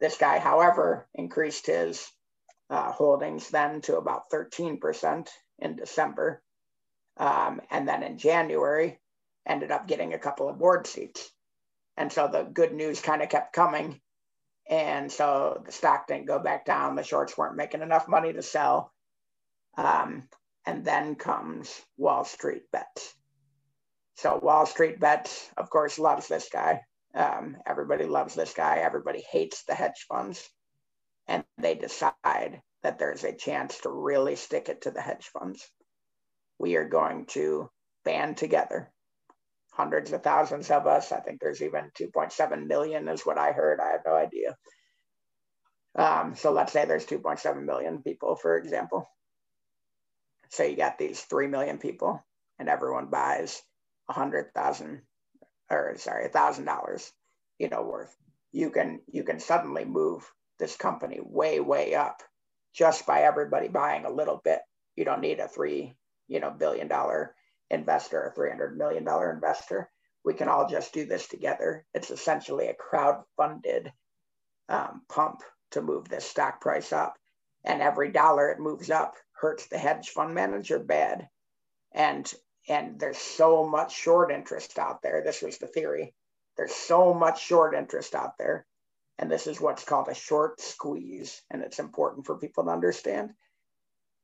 [0.00, 2.10] This guy, however, increased his
[2.70, 5.28] uh, holdings then to about 13%
[5.60, 6.42] in December.
[7.18, 8.98] Um, and then in January,
[9.46, 11.30] ended up getting a couple of board seats.
[11.96, 14.00] And so the good news kind of kept coming.
[14.68, 16.96] And so the stock didn't go back down.
[16.96, 18.92] The shorts weren't making enough money to sell.
[19.76, 20.28] Um,
[20.64, 23.14] and then comes Wall Street Bets.
[24.16, 26.82] So Wall Street Bets, of course, loves this guy.
[27.14, 28.78] Um, everybody loves this guy.
[28.78, 30.48] Everybody hates the hedge funds.
[31.26, 35.68] And they decide that there's a chance to really stick it to the hedge funds.
[36.58, 37.70] We are going to
[38.04, 38.91] band together,
[39.72, 41.12] hundreds of thousands of us.
[41.12, 43.80] I think there's even 2.7 million, is what I heard.
[43.80, 44.56] I have no idea.
[45.96, 49.08] Um, so let's say there's 2.7 million people, for example.
[50.50, 52.24] So you got these 3 million people,
[52.58, 53.62] and everyone buys
[54.08, 55.02] a hundred thousand
[55.70, 57.12] or sorry, a thousand dollars,
[57.58, 58.14] you know, worth.
[58.52, 62.22] You can you can suddenly move this company way, way up
[62.74, 64.60] just by everybody buying a little bit.
[64.96, 65.94] You don't need a three,
[66.28, 67.34] you know, billion dollar
[67.72, 69.90] investor a 300 million dollar investor.
[70.24, 71.84] We can all just do this together.
[71.94, 73.92] It's essentially a crowd funded
[74.68, 77.18] um, pump to move this stock price up.
[77.64, 81.28] And every dollar it moves up hurts the hedge fund manager bad.
[81.92, 82.32] And
[82.68, 85.22] and there's so much short interest out there.
[85.24, 86.14] This was the theory.
[86.56, 88.66] There's so much short interest out there.
[89.18, 91.42] And this is what's called a short squeeze.
[91.50, 93.34] And it's important for people to understand.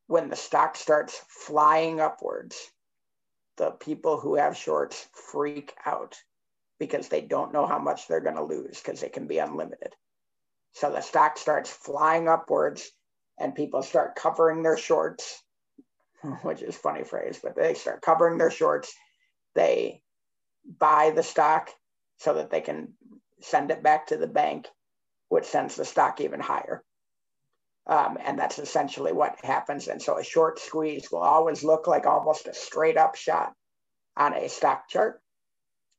[0.07, 2.71] When the stock starts flying upwards,
[3.59, 6.17] the people who have shorts freak out
[6.79, 9.93] because they don't know how much they're going to lose because it can be unlimited.
[10.73, 12.89] So the stock starts flying upwards
[13.39, 15.43] and people start covering their shorts
[16.41, 18.93] which is funny phrase, but they start covering their shorts.
[19.55, 20.01] They
[20.65, 21.69] buy the stock
[22.17, 22.93] so that they can
[23.41, 24.67] send it back to the bank,
[25.29, 26.83] which sends the stock even higher.
[27.89, 29.89] Um, and that's essentially what happens.
[29.89, 33.53] And so a short squeeze will always look like almost a straight up shot
[34.17, 35.21] on a stock chart.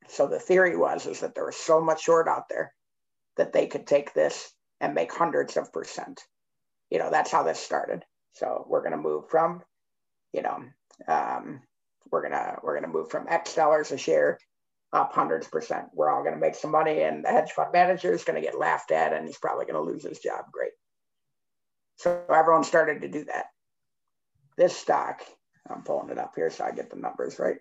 [0.09, 2.75] So the theory was is that there was so much short out there
[3.37, 6.23] that they could take this and make hundreds of percent.
[6.91, 8.05] You know, that's how this started.
[8.35, 9.63] So we're going to move from
[10.33, 10.65] you know,
[11.09, 11.61] um,
[12.11, 14.39] we're gonna we're gonna move from X dollars a share
[14.93, 15.87] up hundreds percent.
[15.95, 18.91] We're all gonna make some money, and the hedge fund manager is gonna get laughed
[18.91, 20.47] at, and he's probably gonna lose his job.
[20.53, 20.73] Great.
[22.01, 23.51] So everyone started to do that.
[24.57, 25.21] This stock,
[25.69, 27.59] I'm pulling it up here so I get the numbers right.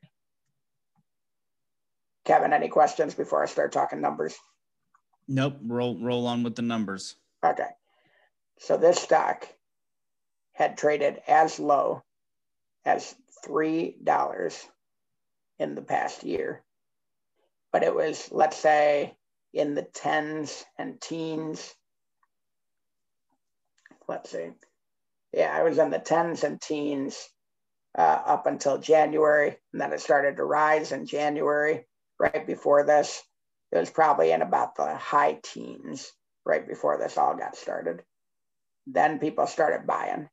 [2.23, 4.38] Kevin, any questions before I start talking numbers?
[5.28, 5.58] Nope.
[5.62, 7.17] Roll roll on with the numbers.
[7.43, 7.67] Okay.
[8.60, 9.45] So this stock
[10.54, 12.04] had traded as low
[12.86, 13.13] as
[13.45, 14.65] $3
[15.60, 16.63] in the past year.
[17.73, 19.17] But it was, let's say,
[19.54, 21.75] in the tens and teens
[24.10, 24.50] let's see.
[25.32, 27.30] Yeah, I was in the tens and teens
[27.98, 31.86] uh, up until January, and then it started to rise in January.
[32.19, 33.24] Right before this,
[33.72, 36.12] it was probably in about the high teens
[36.45, 38.02] right before this all got started.
[38.88, 40.28] Then people started buying.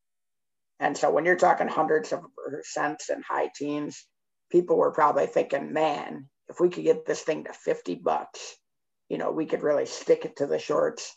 [0.81, 4.05] And so when you're talking hundreds of percents and high teens,
[4.51, 8.57] people were probably thinking, man, if we could get this thing to 50 bucks,
[9.09, 11.13] you know, we could really stick it to the shorts.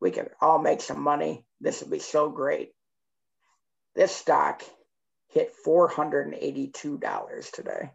[0.00, 1.44] We could all make some money.
[1.60, 2.70] This would be so great.
[3.94, 4.62] This stock
[5.28, 7.90] hit $482 today,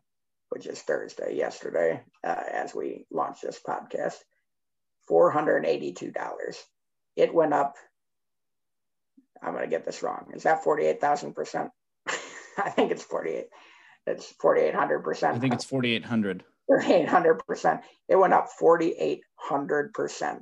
[0.49, 4.17] which is Thursday, yesterday, uh, as we launched this podcast.
[5.09, 6.57] $482.
[7.15, 7.75] It went up.
[9.41, 10.31] I'm going to get this wrong.
[10.33, 11.69] Is that 48,000%?
[12.57, 13.45] I think it's 48.
[14.05, 15.23] It's 4,800%.
[15.23, 16.43] I think it's 4,800.
[16.69, 17.81] 4,800%.
[18.09, 20.41] It went up 4,800%.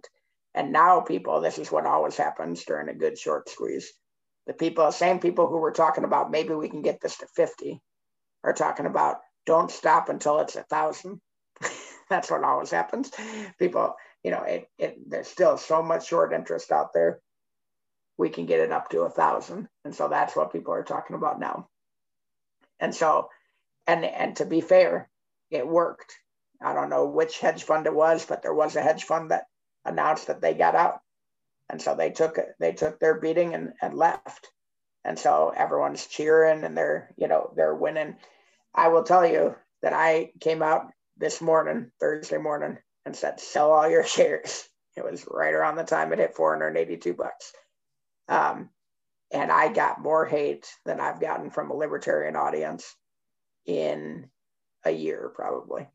[0.54, 3.92] And now, people, this is what always happens during a good short squeeze.
[4.48, 7.82] The people, same people who were talking about maybe we can get this to 50
[8.44, 11.22] are talking about don't stop until it's a thousand.
[12.10, 13.12] That's what always happens.
[13.60, 17.22] People, you know, it, it there's still so much short interest out there.
[18.18, 19.70] We can get it up to a thousand.
[19.86, 21.70] And so that's what people are talking about now.
[22.80, 23.30] And so,
[23.88, 25.10] and and to be fair,
[25.50, 26.14] it worked.
[26.62, 29.46] I don't know which hedge fund it was, but there was a hedge fund that
[29.86, 31.02] announced that they got out.
[31.70, 34.50] And so they took they took their beating and, and left.
[35.04, 38.18] And so everyone's cheering and they're, you know, they're winning.
[38.76, 43.72] I will tell you that I came out this morning, Thursday morning, and said, sell
[43.72, 44.68] all your shares.
[44.96, 47.54] It was right around the time it hit 482 bucks.
[48.28, 48.70] Um,
[49.32, 52.96] and I got more hate than I've gotten from a libertarian audience
[53.66, 54.30] in
[54.84, 55.88] a year, probably.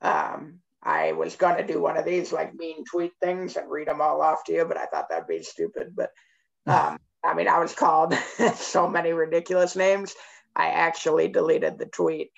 [0.00, 3.88] Um, I was going to do one of these like mean tweet things and read
[3.88, 5.94] them all off to you, but I thought that'd be stupid.
[5.94, 6.10] But
[6.66, 8.14] um, I mean, I was called
[8.56, 10.14] so many ridiculous names.
[10.54, 12.30] I actually deleted the tweet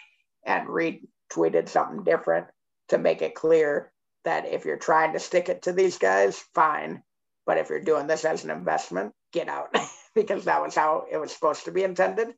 [0.45, 2.47] and retweeted something different
[2.89, 3.91] to make it clear
[4.25, 7.03] that if you're trying to stick it to these guys, fine.
[7.47, 9.75] But if you're doing this as an investment, get out
[10.15, 12.29] because that was how it was supposed to be intended.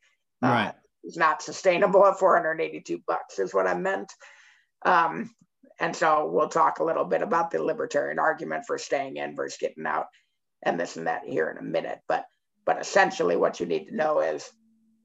[0.41, 0.69] Right.
[0.69, 0.73] Uh,
[1.05, 4.13] it's not sustainable at 482 bucks, is what I meant.
[4.85, 5.31] Um,
[5.79, 9.59] and so we'll talk a little bit about the libertarian argument for staying in versus
[9.59, 10.07] getting out
[10.63, 12.01] and this and that here in a minute.
[12.09, 12.25] But
[12.65, 14.49] but essentially what you need to know is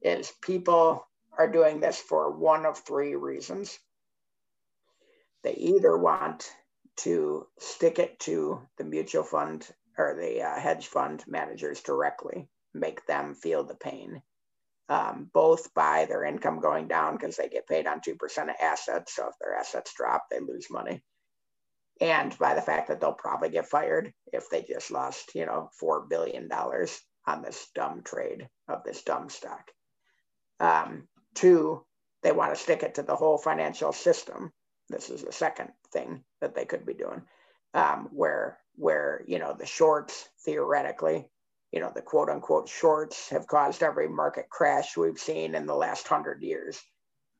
[0.02, 1.06] is people
[1.38, 3.78] are doing this for one of three reasons.
[5.42, 6.50] They either want
[6.98, 9.66] to stick it to the mutual fund
[9.98, 14.22] or the uh, hedge fund managers directly, make them feel the pain,
[14.88, 19.16] um, both by their income going down because they get paid on 2% of assets.
[19.16, 21.02] So if their assets drop, they lose money.
[22.00, 25.70] And by the fact that they'll probably get fired if they just lost, you know,
[25.80, 26.50] $4 billion
[27.26, 29.70] on this dumb trade of this dumb stock.
[30.58, 31.84] Um, two,
[32.22, 34.52] they want to stick it to the whole financial system.
[34.88, 37.22] This is the second thing that they could be doing,
[37.74, 41.28] um, where where you know the shorts theoretically
[41.72, 45.74] you know, the quote unquote shorts have caused every market crash we've seen in the
[45.74, 46.80] last hundred years.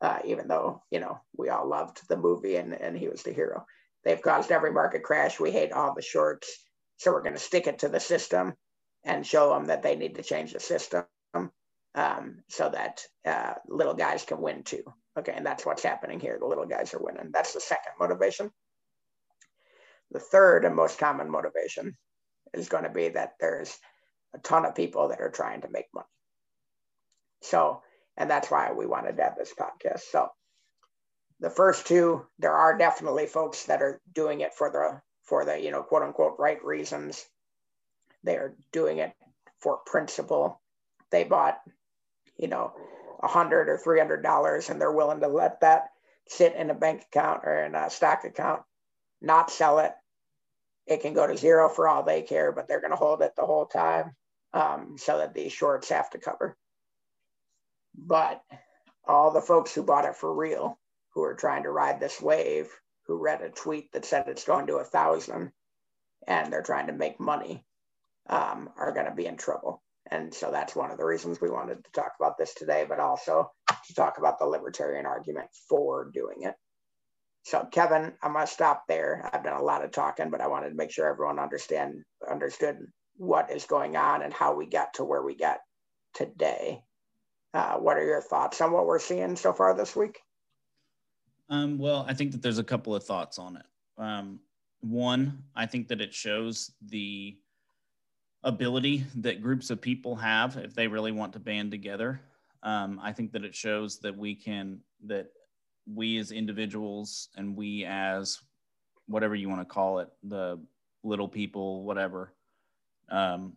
[0.00, 3.32] Uh, even though, you know, we all loved the movie and, and he was the
[3.32, 3.64] hero.
[4.04, 5.38] They've caused every market crash.
[5.38, 6.64] We hate all the shorts.
[6.96, 8.54] So we're going to stick it to the system
[9.04, 11.04] and show them that they need to change the system
[11.94, 14.82] um, so that uh, little guys can win too.
[15.18, 16.38] Okay, and that's what's happening here.
[16.40, 17.30] The little guys are winning.
[17.32, 18.50] That's the second motivation.
[20.10, 21.96] The third and most common motivation
[22.54, 23.78] is going to be that there's
[24.34, 26.06] a ton of people that are trying to make money.
[27.42, 27.82] So,
[28.16, 30.00] and that's why we wanted to have this podcast.
[30.10, 30.28] So,
[31.40, 35.60] the first two, there are definitely folks that are doing it for the for the
[35.60, 37.24] you know quote unquote right reasons.
[38.24, 39.12] They are doing it
[39.60, 40.60] for principle.
[41.10, 41.58] They bought,
[42.38, 42.72] you know,
[43.20, 45.88] a hundred or three hundred dollars, and they're willing to let that
[46.28, 48.62] sit in a bank account or in a stock account,
[49.20, 49.92] not sell it.
[50.86, 53.34] It can go to zero for all they care, but they're going to hold it
[53.36, 54.12] the whole time
[54.52, 56.56] um, so that these shorts have to cover.
[57.94, 58.42] But
[59.06, 60.78] all the folks who bought it for real,
[61.14, 62.68] who are trying to ride this wave,
[63.06, 65.52] who read a tweet that said it's going to a thousand
[66.26, 67.64] and they're trying to make money,
[68.28, 69.82] um, are going to be in trouble.
[70.10, 73.00] And so that's one of the reasons we wanted to talk about this today, but
[73.00, 73.50] also
[73.86, 76.54] to talk about the libertarian argument for doing it.
[77.44, 79.28] So Kevin, I'm gonna stop there.
[79.32, 82.78] I've done a lot of talking, but I wanted to make sure everyone understand understood
[83.16, 85.58] what is going on and how we got to where we got
[86.14, 86.82] today.
[87.54, 90.18] Uh, what are your thoughts on what we're seeing so far this week?
[91.50, 93.66] Um, well, I think that there's a couple of thoughts on it.
[93.98, 94.40] Um,
[94.80, 97.36] one, I think that it shows the
[98.42, 102.20] ability that groups of people have if they really want to band together.
[102.62, 105.26] Um, I think that it shows that we can, that
[105.86, 108.40] we as individuals and we as
[109.06, 110.58] whatever you want to call it, the
[111.02, 112.32] little people, whatever,
[113.10, 113.56] um,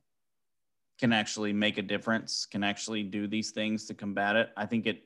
[1.00, 4.50] can actually make a difference, can actually do these things to combat it.
[4.56, 5.04] I think it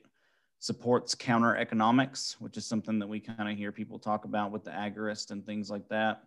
[0.58, 4.64] supports counter economics, which is something that we kind of hear people talk about with
[4.64, 6.22] the agorist and things like that.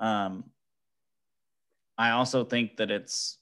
[0.00, 0.44] Um,
[1.98, 3.38] I also think that it's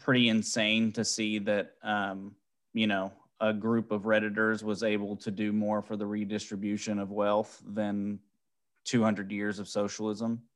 [0.00, 2.34] pretty insane to see that, um,
[2.72, 7.10] you know, a group of Redditors was able to do more for the redistribution of
[7.10, 8.18] wealth than
[8.84, 10.42] 200 years of socialism.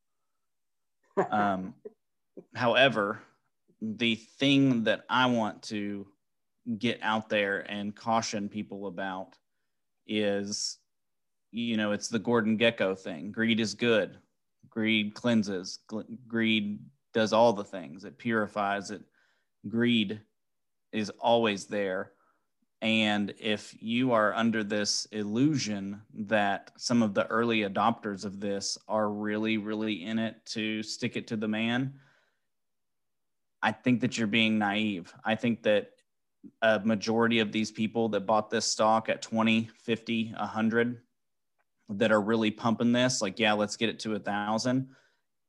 [1.31, 1.75] Um,
[2.55, 3.21] however,
[3.83, 6.07] the thing that I want to
[6.79, 9.37] get out there and caution people about
[10.07, 10.79] is,
[11.51, 13.33] you know, it's the Gordon Gekko thing.
[13.33, 14.17] Greed is good.
[14.71, 15.81] Greed cleanses.
[16.27, 16.79] Greed
[17.13, 18.05] does all the things.
[18.05, 18.91] It purifies.
[18.91, 19.03] It
[19.69, 20.21] greed
[20.93, 22.13] is always there.
[22.83, 28.79] And if you are under this illusion that some of the early adopters of this
[28.89, 31.95] are really, really in it to stick it to the man,
[33.63, 35.13] I think that you're being naive.
[35.23, 35.91] I think that
[36.63, 41.03] a majority of these people that bought this stock at 20, 50, 100
[41.91, 44.89] that are really pumping this, like, yeah, let's get it to a thousand.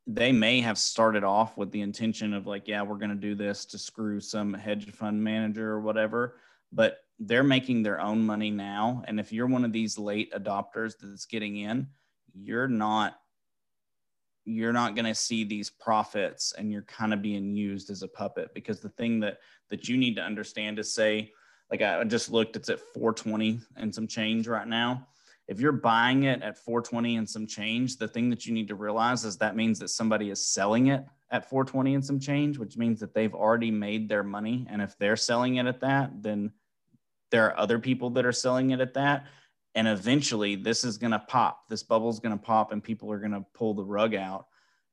[0.06, 3.36] They may have started off with the intention of, like, yeah, we're going to do
[3.36, 6.36] this to screw some hedge fund manager or whatever.
[6.74, 9.04] But they're making their own money now.
[9.08, 11.88] And if you're one of these late adopters that's getting in,
[12.34, 13.18] you're not
[14.44, 18.08] you're not going to see these profits and you're kind of being used as a
[18.08, 19.38] puppet because the thing that
[19.70, 21.32] that you need to understand is say
[21.70, 25.08] like i just looked it's at 420 and some change right now
[25.48, 28.76] if you're buying it at 420 and some change the thing that you need to
[28.76, 32.78] realize is that means that somebody is selling it at 420 and some change which
[32.78, 36.52] means that they've already made their money and if they're selling it at that then
[37.32, 39.26] there are other people that are selling it at that.
[39.74, 41.64] And eventually this is going to pop.
[41.70, 44.46] This bubble is going to pop and people are going to pull the rug out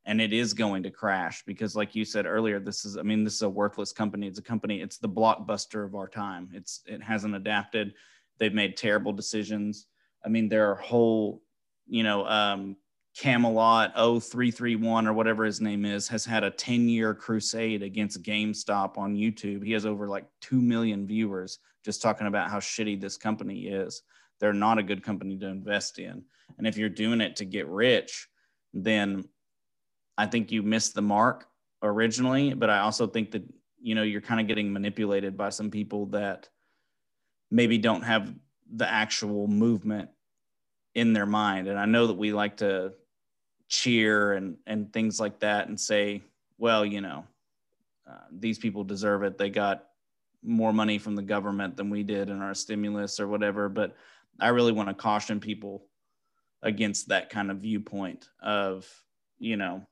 [0.09, 3.23] and it is going to crash because like you said earlier this is i mean
[3.23, 6.81] this is a worthless company it's a company it's the blockbuster of our time it's
[6.87, 7.93] it hasn't adapted
[8.39, 9.87] they've made terrible decisions
[10.25, 11.43] i mean there are whole
[11.87, 12.75] you know um,
[13.19, 18.97] camelot 0331 or whatever his name is has had a 10 year crusade against gamestop
[18.97, 21.59] on youtube he has over like 2 million viewers
[21.89, 24.03] just talking about how shitty this company is.
[24.41, 26.23] They're not a good company to invest in.
[26.59, 28.29] And if you're doing it to get rich,
[28.75, 29.25] then
[30.19, 31.47] I think you missed the mark
[31.83, 32.53] originally.
[32.53, 33.43] But I also think that,
[33.81, 36.51] you know, you're kind of getting manipulated by some people that
[37.51, 38.35] maybe don't have
[38.71, 40.11] the actual movement
[40.95, 41.69] in their mind.
[41.69, 42.93] And I know that we like to
[43.69, 46.23] cheer and, and things like that and say,
[46.59, 47.25] well, you know,
[48.09, 49.39] uh, these people deserve it.
[49.39, 49.85] They got
[50.43, 53.69] more money from the government than we did in our stimulus or whatever.
[53.69, 53.95] But
[54.41, 55.85] I really want to caution people
[56.63, 58.89] against that kind of viewpoint of,
[59.39, 59.87] you know,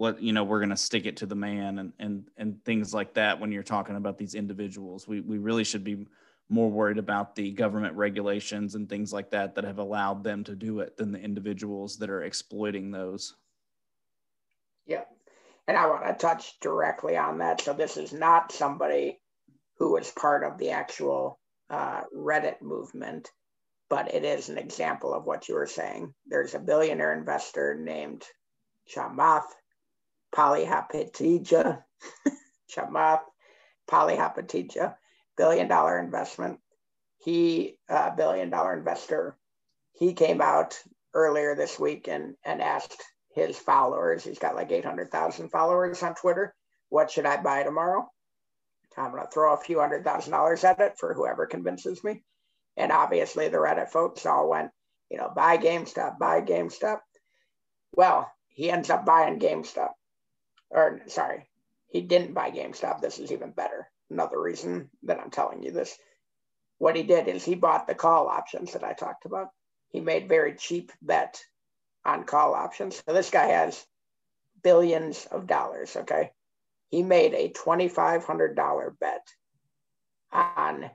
[0.00, 2.94] what you know we're going to stick it to the man and and and things
[2.94, 6.06] like that when you're talking about these individuals we we really should be
[6.50, 10.54] more worried about the government regulations and things like that that have allowed them to
[10.54, 13.34] do it than the individuals that are exploiting those
[14.86, 15.04] yeah
[15.70, 17.60] and I want to touch directly on that.
[17.60, 19.20] So this is not somebody
[19.78, 21.38] who was part of the actual
[21.70, 23.30] uh, Reddit movement,
[23.88, 26.12] but it is an example of what you were saying.
[26.26, 28.24] There's a billionaire investor named
[28.92, 29.46] Chamath
[30.34, 31.84] Palihapitiya,
[32.76, 33.22] Chamath
[33.88, 34.96] Palihapitiya,
[35.40, 36.58] billion dollar investment.
[37.24, 39.38] He, uh, billion dollar investor,
[39.92, 40.78] he came out
[41.14, 43.02] earlier this week and, and asked
[43.34, 44.22] his followers.
[44.22, 46.54] He's got like 800,000 followers on Twitter.
[46.90, 48.06] What should I buy tomorrow?
[48.98, 52.22] I'm going to throw a few hundred thousand dollars at it for whoever convinces me.
[52.76, 54.70] And obviously, the Reddit folks all went,
[55.10, 56.98] you know, buy GameStop, buy GameStop.
[57.94, 59.92] Well, he ends up buying GameStop.
[60.68, 61.48] Or, sorry,
[61.88, 63.00] he didn't buy GameStop.
[63.00, 63.88] This is even better.
[64.10, 65.96] Another reason that I'm telling you this.
[66.78, 69.48] What he did is he bought the call options that I talked about.
[69.90, 71.40] He made very cheap bet
[72.04, 73.02] on call options.
[73.06, 73.84] So this guy has
[74.62, 75.94] billions of dollars.
[75.96, 76.30] Okay.
[76.88, 79.26] He made a $2,500 bet
[80.32, 80.90] on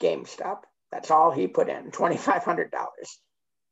[0.00, 0.62] GameStop.
[0.90, 2.70] That's all he put in $2,500.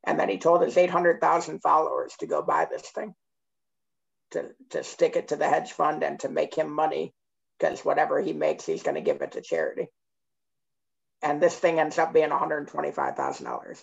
[0.04, 3.14] And then he told his 800,000 followers to go buy this thing,
[4.32, 7.14] to, to stick it to the hedge fund and to make him money
[7.58, 9.88] because whatever he makes, he's going to give it to charity.
[11.22, 13.82] And this thing ends up being $125,000.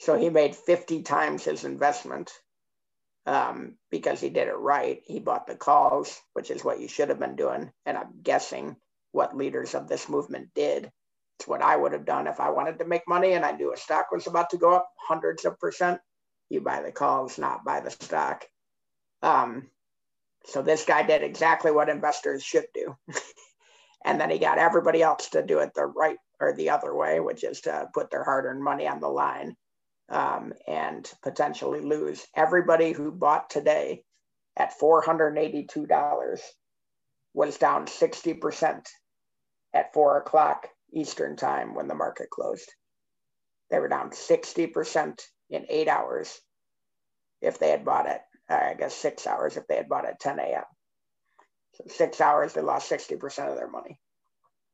[0.00, 2.32] So he made 50 times his investment
[3.26, 5.00] um, because he did it right.
[5.06, 7.70] He bought the calls, which is what you should have been doing.
[7.86, 8.76] And I'm guessing
[9.12, 10.90] what leaders of this movement did.
[11.38, 13.72] It's what I would have done if I wanted to make money and I knew
[13.72, 16.00] a stock was about to go up hundreds of percent.
[16.48, 18.44] You buy the calls, not buy the stock.
[19.22, 19.68] Um,
[20.46, 22.96] so this guy did exactly what investors should do.
[24.04, 27.20] and then he got everybody else to do it the right or the other way,
[27.20, 29.56] which is to put their hard earned money on the line
[30.08, 32.26] um, and potentially lose.
[32.34, 34.04] Everybody who bought today
[34.56, 36.40] at $482
[37.34, 38.86] was down 60%
[39.72, 42.70] at four o'clock Eastern time when the market closed.
[43.70, 46.38] They were down 60% in eight hours
[47.40, 48.20] if they had bought it,
[48.52, 50.64] I guess six hours if they had bought at 10 a.m.
[51.74, 53.98] So six hours, they lost 60% of their money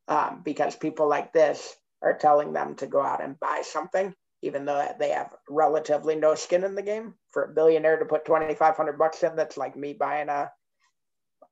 [0.09, 4.65] um, because people like this are telling them to go out and buy something, even
[4.65, 7.15] though they have relatively no skin in the game.
[7.31, 10.51] For a billionaire to put 2,500 bucks in, that's like me buying a,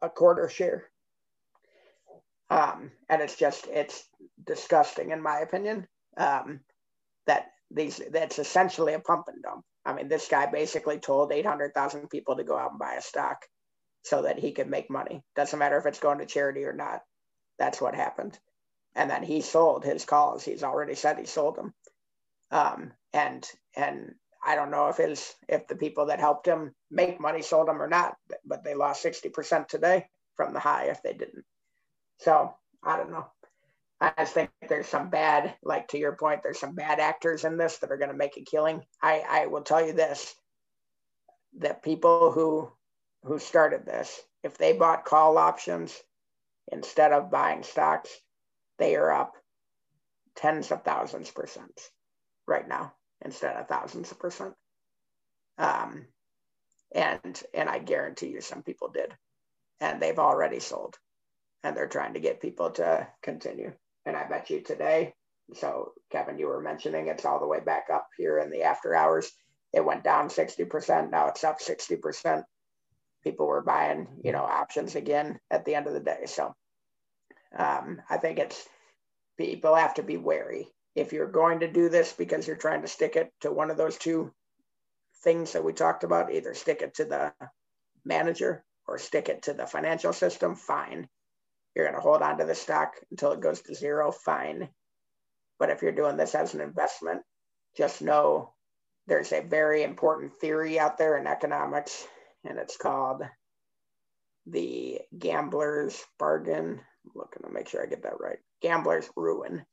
[0.02, 0.84] a quarter share.
[2.48, 4.04] Um, and it's just, it's
[4.44, 6.60] disgusting in my opinion um,
[7.26, 9.64] that these, that's essentially a pump and dump.
[9.86, 13.46] I mean, this guy basically told 800,000 people to go out and buy a stock
[14.04, 15.22] so that he could make money.
[15.36, 17.02] Doesn't matter if it's going to charity or not.
[17.58, 18.38] That's what happened.
[18.94, 20.44] And then he sold his calls.
[20.44, 21.74] He's already said he sold them.
[22.50, 24.14] Um, and and
[24.44, 27.82] I don't know if his if the people that helped him make money sold them
[27.82, 30.06] or not, but they lost 60% today
[30.36, 31.44] from the high if they didn't.
[32.20, 33.26] So I don't know.
[34.00, 37.56] I just think there's some bad, like to your point, there's some bad actors in
[37.56, 38.82] this that are going to make a killing.
[39.02, 40.34] I, I will tell you this
[41.58, 42.70] that people who
[43.22, 46.00] who started this, if they bought call options
[46.70, 48.10] instead of buying stocks,
[48.78, 49.32] they are up
[50.36, 51.80] tens of thousands percent
[52.46, 52.92] right now
[53.24, 54.54] instead of thousands of percent.
[55.58, 56.04] Um,
[56.94, 59.14] and and I guarantee you some people did,
[59.80, 60.96] and they've already sold,
[61.64, 63.72] and they're trying to get people to continue.
[64.06, 65.14] And I bet you today.
[65.54, 68.94] So Kevin, you were mentioning it's all the way back up here in the after
[68.94, 69.30] hours.
[69.72, 71.10] It went down 60%.
[71.10, 72.44] Now it's up 60%.
[73.22, 76.24] People were buying, you know, options again at the end of the day.
[76.26, 76.54] So
[77.56, 78.66] um, I think it's
[79.36, 80.68] people have to be wary.
[80.94, 83.76] If you're going to do this because you're trying to stick it to one of
[83.76, 84.32] those two
[85.22, 87.32] things that we talked about, either stick it to the
[88.04, 91.08] manager or stick it to the financial system, fine.
[91.76, 94.68] You're going to hold on to the stock until it goes to zero, fine.
[95.58, 97.22] But if you're doing this as an investment,
[97.76, 98.54] just know
[99.06, 102.06] there's a very important theory out there in economics,
[102.44, 103.22] and it's called
[104.46, 108.38] the gambler's bargain I'm looking to make sure I get that right.
[108.60, 109.64] Gambler's Ruin.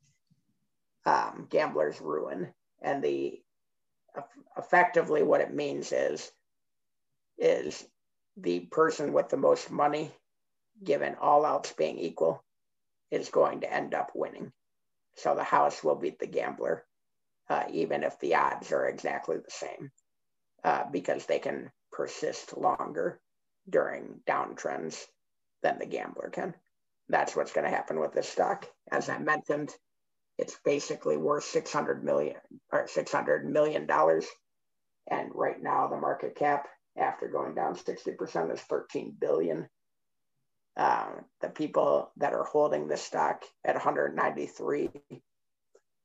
[1.06, 2.54] Um, Gambler's Ruin.
[2.82, 3.41] And the
[4.58, 6.32] effectively what it means is
[7.38, 7.84] is
[8.38, 10.12] the person with the most money,
[10.82, 12.43] given all else being equal,
[13.11, 14.51] is going to end up winning.
[15.15, 16.86] So the house will beat the gambler,
[17.49, 19.91] uh, even if the odds are exactly the same,
[20.63, 23.19] uh, because they can persist longer
[23.69, 25.05] during downtrends
[25.61, 26.53] than the gambler can
[27.09, 28.67] that's what's going to happen with this stock.
[28.91, 29.71] As I mentioned,
[30.38, 32.38] it's basically worth 600 million
[32.71, 34.26] or 600 million dollars.
[35.09, 36.67] And right now the market cap
[36.97, 39.67] after going down 60% is 13 billion.
[40.76, 41.11] Uh,
[41.41, 44.89] the people that are holding the stock at 193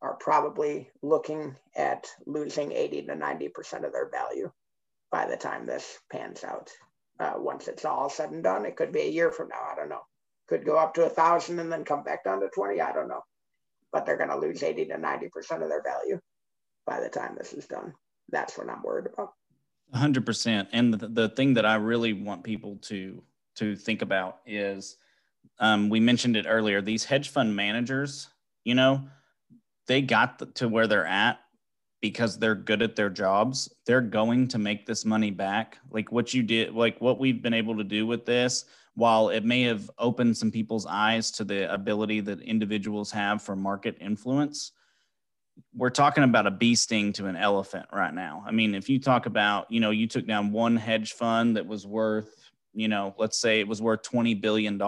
[0.02, 4.50] are probably looking at losing 80 to 90% of their value
[5.10, 6.70] by the time this pans out.
[7.18, 9.68] Uh, once it's all said and done, it could be a year from now.
[9.72, 10.02] I don't know
[10.48, 12.80] could go up to a thousand and then come back down to 20.
[12.80, 13.22] I don't know.
[13.92, 16.18] But they're going to lose 80 to 90% of their value
[16.86, 17.94] by the time this is done.
[18.30, 19.32] That's what I'm worried about.
[19.94, 20.68] 100%.
[20.72, 23.22] And the, the thing that I really want people to
[23.58, 24.96] to think about is
[25.58, 28.28] um, we mentioned it earlier these hedge fund managers,
[28.64, 29.04] you know,
[29.86, 31.40] they got to where they're at
[32.00, 33.72] because they're good at their jobs.
[33.86, 35.78] They're going to make this money back.
[35.90, 39.44] Like what you did, like what we've been able to do with this while it
[39.44, 44.72] may have opened some people's eyes to the ability that individuals have for market influence,
[45.74, 48.42] we're talking about a bee sting to an elephant right now.
[48.46, 51.66] I mean, if you talk about, you know, you took down one hedge fund that
[51.66, 52.47] was worth,
[52.78, 54.78] you know, let's say it was worth $20 billion,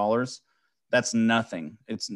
[0.91, 1.79] that's nothing.
[1.89, 2.11] It's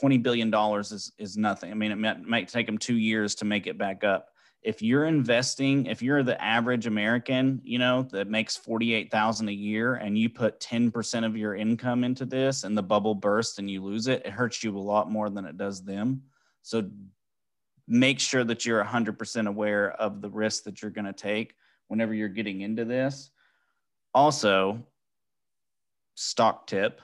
[0.00, 1.70] $20 billion is, is nothing.
[1.70, 4.28] I mean, it might, might take them two years to make it back up
[4.66, 9.94] if you're investing, if you're the average American, you know, that makes 48,000 a year
[9.94, 13.80] and you put 10% of your income into this and the bubble bursts and you
[13.80, 16.22] lose it, it hurts you a lot more than it does them.
[16.62, 16.90] So
[17.86, 21.54] make sure that you're 100% aware of the risk that you're going to take
[21.86, 23.30] whenever you're getting into this.
[24.14, 24.84] also,
[26.16, 27.00] stock tip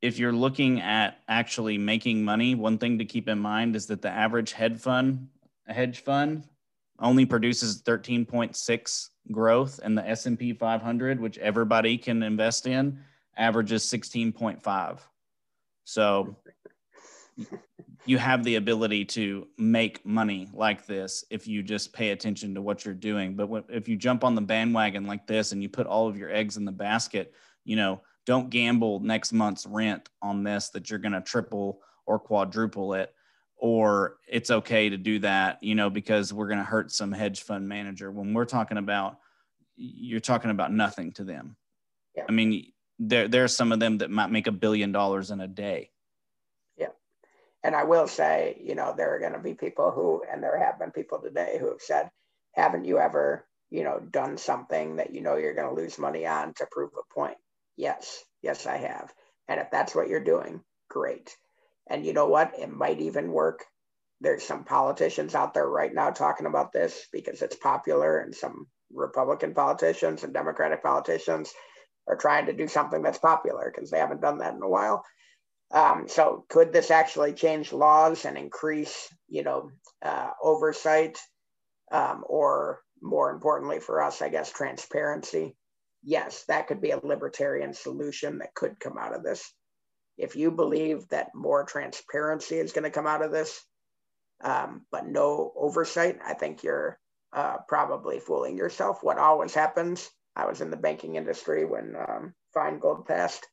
[0.00, 4.02] if you're looking at actually making money, one thing to keep in mind is that
[4.02, 5.28] the average hedge fund,
[5.66, 6.44] hedge fund
[7.00, 13.00] only produces 13.6 growth and the S&P 500, which everybody can invest in,
[13.36, 15.00] averages 16.5.
[15.84, 16.36] So
[18.06, 22.62] you have the ability to make money like this if you just pay attention to
[22.62, 23.34] what you're doing.
[23.34, 26.30] But if you jump on the bandwagon like this and you put all of your
[26.30, 27.34] eggs in the basket,
[27.68, 32.18] you know, don't gamble next month's rent on this that you're going to triple or
[32.18, 33.14] quadruple it
[33.58, 37.42] or it's okay to do that, you know, because we're going to hurt some hedge
[37.42, 38.10] fund manager.
[38.10, 39.18] When we're talking about,
[39.76, 41.56] you're talking about nothing to them.
[42.16, 42.24] Yeah.
[42.28, 45.40] I mean, there there are some of them that might make a billion dollars in
[45.40, 45.90] a day.
[46.76, 46.88] Yeah,
[47.62, 50.58] and I will say, you know, there are going to be people who, and there
[50.58, 52.10] have been people today who have said,
[52.54, 56.26] "Haven't you ever, you know, done something that you know you're going to lose money
[56.26, 57.38] on to prove a point?"
[57.78, 59.14] Yes, yes, I have.
[59.48, 61.34] And if that's what you're doing, great.
[61.88, 62.58] And you know what?
[62.58, 63.64] It might even work.
[64.20, 68.66] There's some politicians out there right now talking about this because it's popular, and some
[68.92, 71.54] Republican politicians and Democratic politicians
[72.08, 75.04] are trying to do something that's popular because they haven't done that in a while.
[75.70, 79.70] Um, so, could this actually change laws and increase, you know,
[80.02, 81.18] uh, oversight,
[81.92, 85.56] um, or more importantly for us, I guess, transparency?
[86.08, 89.52] Yes, that could be a libertarian solution that could come out of this
[90.16, 93.62] if you believe that more transparency is going to come out of this,
[94.42, 96.98] um, but no oversight, I think you're
[97.34, 99.02] uh, probably fooling yourself.
[99.02, 103.46] What always happens, I was in the banking industry when um, Feingold passed,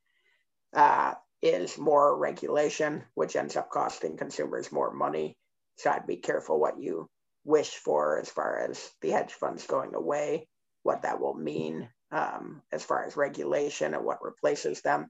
[0.73, 5.37] uh, is more regulation, which ends up costing consumers more money.
[5.75, 7.09] So I'd be careful what you
[7.43, 10.47] wish for as far as the hedge funds going away,
[10.83, 15.09] what that will mean um, as far as regulation and what replaces them.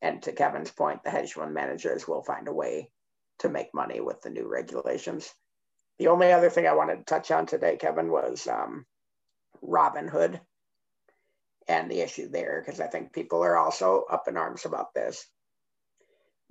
[0.00, 2.90] And to Kevin's point, the hedge fund managers will find a way
[3.40, 5.34] to make money with the new regulations.
[5.98, 8.86] The only other thing I wanted to touch on today, Kevin, was um,
[9.64, 10.40] Robinhood
[11.66, 15.26] and the issue there, because I think people are also up in arms about this.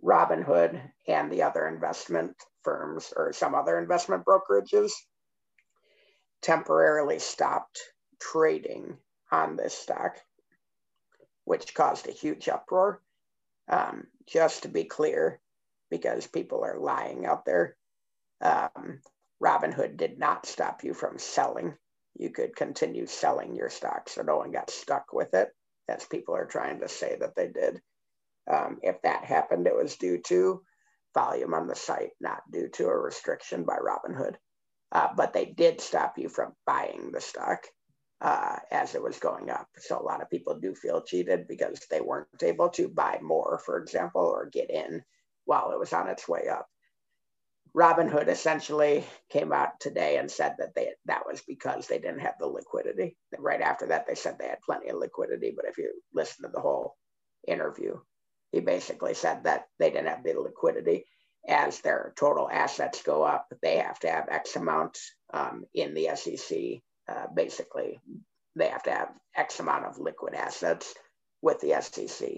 [0.03, 4.91] Robinhood and the other investment firms or some other investment brokerages
[6.41, 7.79] temporarily stopped
[8.19, 8.97] trading
[9.33, 10.17] on this stock,
[11.43, 13.01] which caused a huge uproar.
[13.67, 15.39] Um, just to be clear,
[15.89, 17.75] because people are lying out there,
[18.41, 18.99] um,
[19.41, 21.73] Robinhood did not stop you from selling.
[22.15, 25.49] You could continue selling your stock, so no one got stuck with it,
[25.89, 27.81] as people are trying to say that they did.
[28.51, 30.61] Um, if that happened, it was due to
[31.13, 34.35] volume on the site, not due to a restriction by Robinhood.
[34.91, 37.65] Uh, but they did stop you from buying the stock
[38.23, 39.69] uh, as it was going up.
[39.79, 43.61] So a lot of people do feel cheated because they weren't able to buy more,
[43.65, 45.03] for example, or get in
[45.45, 46.67] while it was on its way up.
[47.75, 52.35] Robinhood essentially came out today and said that they that was because they didn't have
[52.39, 53.17] the liquidity.
[53.39, 55.53] Right after that, they said they had plenty of liquidity.
[55.55, 56.97] But if you listen to the whole
[57.47, 57.99] interview,
[58.51, 61.05] he basically said that they didn't have the liquidity.
[61.47, 64.99] As their total assets go up, they have to have X amount
[65.33, 67.99] um, in the SEC uh, basically
[68.55, 70.93] they have to have X amount of liquid assets
[71.41, 72.29] with the SEC.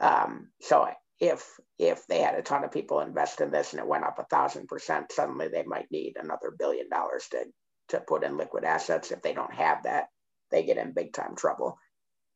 [0.00, 0.88] Um, so
[1.18, 1.44] if
[1.78, 4.24] if they had a ton of people invest in this and it went up a
[4.24, 7.44] thousand percent, suddenly they might need another billion dollars to
[7.88, 9.10] to put in liquid assets.
[9.10, 10.06] If they don't have that,
[10.50, 11.76] they get in big time trouble.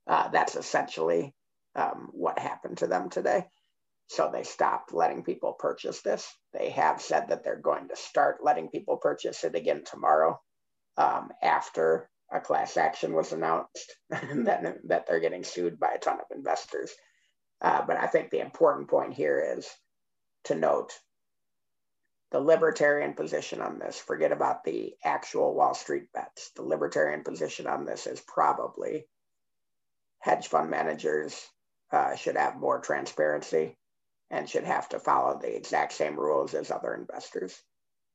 [0.06, 1.34] Uh, that's essentially
[1.74, 3.46] um, what happened to them today.
[4.08, 6.30] So they stopped letting people purchase this.
[6.52, 10.38] They have said that they're going to start letting people purchase it again tomorrow
[10.96, 16.18] um, after a class action was announced that, that they're getting sued by a ton
[16.18, 16.92] of investors.
[17.60, 19.68] Uh, but I think the important point here is
[20.44, 20.92] to note
[22.30, 23.98] the libertarian position on this.
[23.98, 26.50] Forget about the actual Wall Street bets.
[26.56, 29.06] The libertarian position on this is probably
[30.18, 31.40] hedge fund managers
[31.92, 33.76] uh, should have more transparency
[34.30, 37.56] and should have to follow the exact same rules as other investors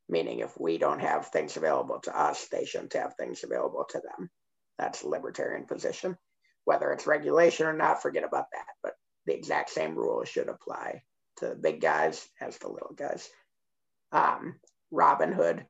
[0.10, 4.01] meaning if we don't have things available to us, they shouldn't have things available to
[4.01, 4.30] them.
[4.78, 6.18] That's a libertarian position.
[6.66, 8.66] Whether it's regulation or not, forget about that.
[8.84, 8.93] But
[9.26, 11.03] the exact same rules should apply
[11.38, 13.30] to the big guys as the little guys.
[14.12, 14.55] Um,
[14.93, 15.66] Robinhood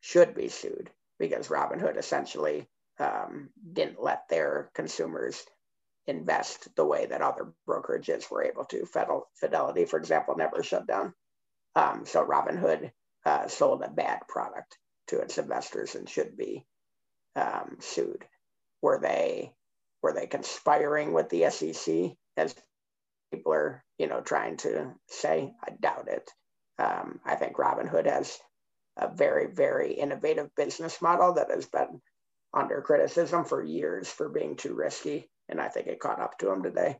[0.00, 2.68] should be sued because Robinhood essentially
[2.98, 5.42] um, didn't let their consumers
[6.06, 8.86] invest the way that other brokerages were able to.
[9.34, 11.12] Fidelity, for example, never shut down.
[11.74, 12.90] Um, so Robinhood
[13.24, 16.64] uh, sold a bad product to its investors and should be
[17.36, 18.24] um, sued.
[18.82, 19.52] Were they
[20.02, 22.54] were they conspiring with the SEC as
[23.32, 25.52] people are, you know, trying to say?
[25.64, 26.30] I doubt it.
[26.78, 28.38] Um, I think Robinhood has
[28.96, 32.00] a very, very innovative business model that has been
[32.54, 35.28] under criticism for years for being too risky.
[35.48, 36.98] And I think it caught up to them today.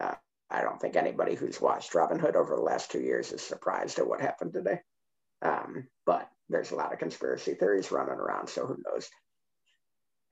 [0.00, 0.14] Uh,
[0.50, 4.06] I don't think anybody who's watched Robinhood over the last two years is surprised at
[4.06, 4.80] what happened today.
[5.42, 9.08] Um, but there's a lot of conspiracy theories running around, so who knows?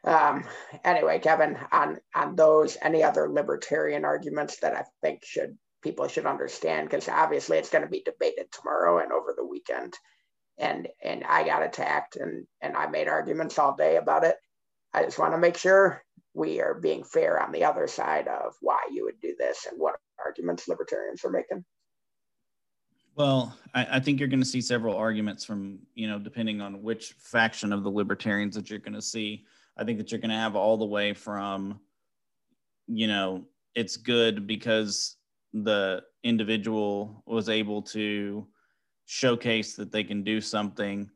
[0.04, 0.44] Um,
[0.84, 6.26] anyway, Kevin, on on those, any other libertarian arguments that I think should people should
[6.26, 9.94] understand because obviously it's going to be debated tomorrow and over the weekend,
[10.58, 14.36] and and I got attacked and and I made arguments all day about it.
[14.92, 16.02] I just want to make sure
[16.34, 19.80] we are being fair on the other side of why you would do this and
[19.80, 21.64] what arguments libertarians are making.
[23.16, 26.82] Well, I, I think you're going to see several arguments from, you know, depending on
[26.82, 29.44] which faction of the libertarians that you're going to see.
[29.76, 31.80] I think that you're going to have all the way from,
[32.86, 33.44] you know,
[33.74, 35.16] it's good because
[35.52, 38.46] the individual was able to
[39.06, 41.08] showcase that they can do something,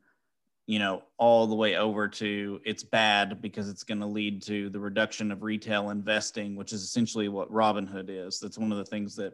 [0.67, 4.69] you know, all the way over to it's bad because it's going to lead to
[4.69, 8.39] the reduction of retail investing, which is essentially what Robinhood is.
[8.39, 9.33] That's one of the things that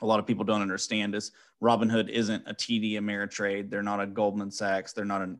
[0.00, 1.32] a lot of people don't understand is
[1.62, 3.70] Robinhood isn't a TD Ameritrade.
[3.70, 4.92] They're not a Goldman Sachs.
[4.92, 5.38] They're not an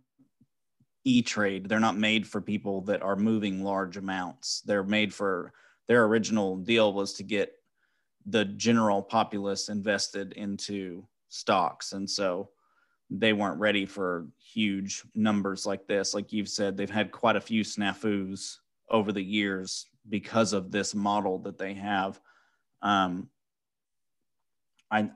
[1.05, 1.69] E Trade.
[1.69, 4.63] They're not made for people that are moving large amounts.
[4.63, 5.53] They're made for
[5.87, 7.55] their original deal was to get
[8.27, 11.93] the general populace invested into stocks.
[11.93, 12.51] And so
[13.11, 16.15] they weren't ready for huge numbers like this.
[16.15, 18.59] Like you've said, they've had quite a few snafus
[18.91, 22.21] over the years because of this model that they have.
[22.83, 23.29] Um,
[24.91, 25.11] I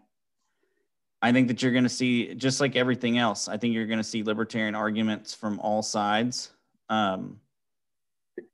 [1.23, 3.49] I think that you're going to see just like everything else.
[3.49, 6.51] I think you're going to see libertarian arguments from all sides.
[6.89, 7.39] Um,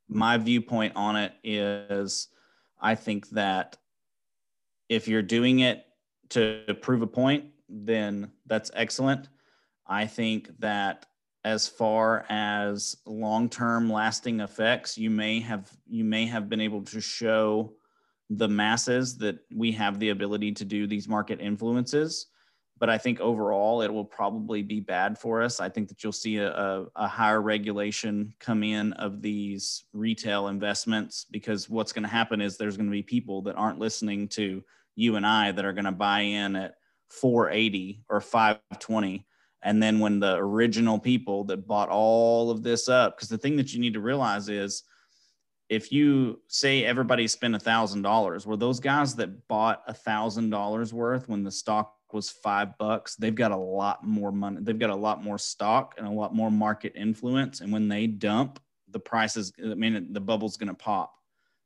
[0.08, 2.28] my viewpoint on it is,
[2.80, 3.78] I think that
[4.88, 5.86] if you're doing it
[6.30, 9.28] to prove a point, then that's excellent.
[9.86, 11.06] I think that
[11.44, 17.00] as far as long-term lasting effects, you may have you may have been able to
[17.00, 17.72] show
[18.30, 22.26] the masses that we have the ability to do these market influences.
[22.78, 25.60] But I think overall it will probably be bad for us.
[25.60, 31.26] I think that you'll see a, a, higher regulation come in of these retail investments
[31.28, 34.62] because what's going to happen is there's going to be people that aren't listening to
[34.94, 36.74] you and I that are going to buy in at
[37.10, 39.26] 480 or 520
[39.62, 43.56] and then when the original people that bought all of this up because the thing
[43.56, 44.84] that you need to realize is
[45.68, 50.50] if you say everybody spent a thousand dollars, were those guys that bought a thousand
[50.50, 54.58] dollars worth when the stock was five bucks, they've got a lot more money.
[54.62, 57.60] They've got a lot more stock and a lot more market influence.
[57.60, 58.60] And when they dump,
[58.90, 61.12] the prices, I mean, the bubble's going to pop.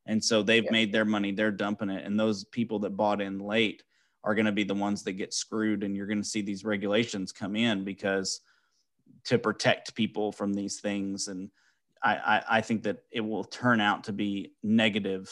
[0.06, 0.72] And so they've yeah.
[0.72, 2.04] made their money, they're dumping it.
[2.04, 3.84] And those people that bought in late
[4.24, 5.84] are going to be the ones that get screwed.
[5.84, 8.40] And you're going to see these regulations come in because
[9.24, 11.28] to protect people from these things.
[11.28, 11.50] And
[12.02, 15.30] I, I, I think that it will turn out to be negative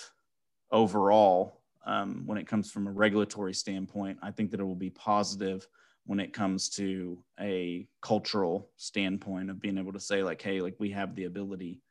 [0.71, 4.19] overall um, when it comes from a regulatory standpoint.
[4.23, 5.67] I think that it will be positive
[6.07, 10.77] when it comes to a cultural standpoint of being able to say like, hey, like
[10.79, 11.83] we have the ability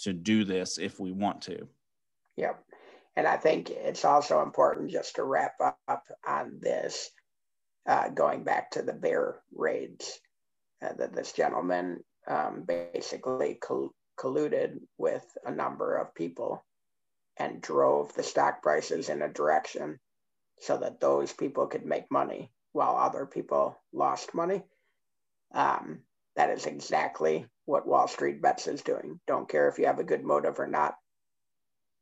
[0.00, 1.68] to do this if we want to.
[2.36, 2.64] Yep.
[3.16, 5.54] And I think it's also important just to wrap
[5.88, 7.10] up on this,
[7.86, 10.18] uh, going back to the bear raids
[10.82, 13.58] uh, that this gentleman um, basically
[14.20, 16.64] colluded with a number of people
[17.36, 19.98] and drove the stock prices in a direction
[20.60, 24.62] so that those people could make money while other people lost money.
[25.52, 26.00] Um,
[26.36, 29.20] that is exactly what Wall Street Bets is doing.
[29.26, 30.96] Don't care if you have a good motive or not.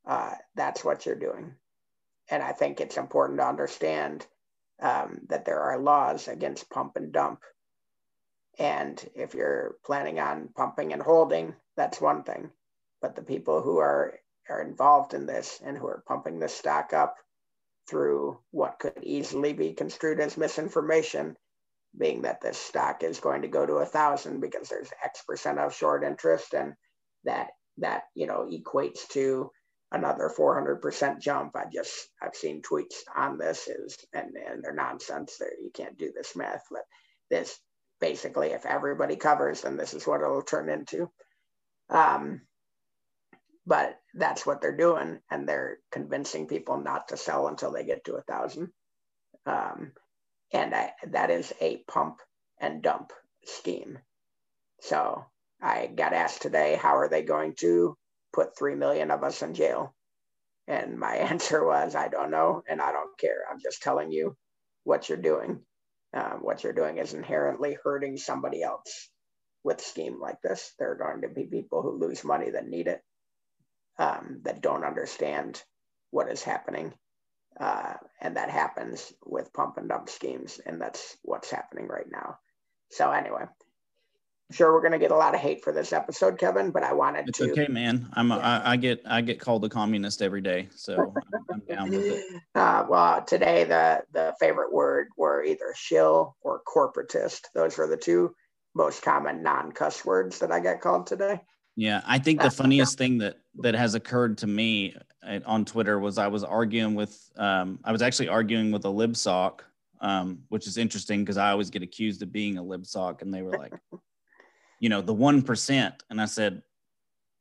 [0.06, 1.54] Uh, that's what you're doing.
[2.30, 4.26] And I think it's important to understand
[4.80, 7.40] um, that there are laws against pump and dump.
[8.58, 12.50] And if you're planning on pumping and holding, that's one thing.
[13.02, 14.20] But the people who are,
[14.50, 17.16] are involved in this and who are pumping the stock up
[17.88, 21.36] through what could easily be construed as misinformation,
[21.98, 25.60] being that this stock is going to go to a thousand because there's X percent
[25.60, 26.74] of short interest and
[27.24, 27.48] that
[27.78, 29.50] that you know equates to
[29.92, 31.56] another 400% jump.
[31.56, 35.36] I just I've seen tweets on this is and, and they're nonsense.
[35.38, 36.82] There you can't do this math, but
[37.30, 37.58] this
[38.00, 41.10] basically if everybody covers, then this is what it'll turn into.
[41.90, 42.42] Um,
[43.66, 48.04] but that's what they're doing, and they're convincing people not to sell until they get
[48.04, 48.70] to a thousand.
[49.46, 49.92] Um,
[50.52, 52.18] and I, that is a pump
[52.60, 53.12] and dump
[53.44, 53.98] scheme.
[54.80, 55.24] So
[55.62, 57.96] I got asked today, how are they going to
[58.32, 59.94] put three million of us in jail?
[60.66, 63.42] And my answer was, I don't know, and I don't care.
[63.50, 64.36] I'm just telling you
[64.84, 65.60] what you're doing.
[66.14, 69.10] Um, what you're doing is inherently hurting somebody else
[69.64, 70.72] with scheme like this.
[70.78, 73.02] There are going to be people who lose money that need it,
[73.98, 75.62] um, that don't understand
[76.10, 76.94] what is happening.
[77.58, 80.60] Uh, and that happens with pump and dump schemes.
[80.64, 82.38] And that's what's happening right now.
[82.90, 83.44] So, anyway,
[84.50, 86.92] sure we're going to get a lot of hate for this episode, Kevin, but I
[86.94, 87.50] wanted it's to.
[87.50, 88.08] okay, man.
[88.14, 88.36] I'm yeah.
[88.36, 91.12] I, I, get I get called a communist every day, so
[91.52, 92.24] I'm down with it.
[92.54, 97.42] Uh, well, today the the favorite word were either shill or corporatist.
[97.54, 98.34] Those were the two
[98.78, 101.40] most common non-cuss words that I got called today.
[101.76, 105.98] Yeah, I think the funniest thing that that has occurred to me uh, on Twitter
[105.98, 109.60] was I was arguing with um, I was actually arguing with a libsoc,
[110.00, 113.42] um, which is interesting because I always get accused of being a libsoc, and they
[113.42, 113.74] were like,
[114.80, 116.62] you know, the one percent, and I said,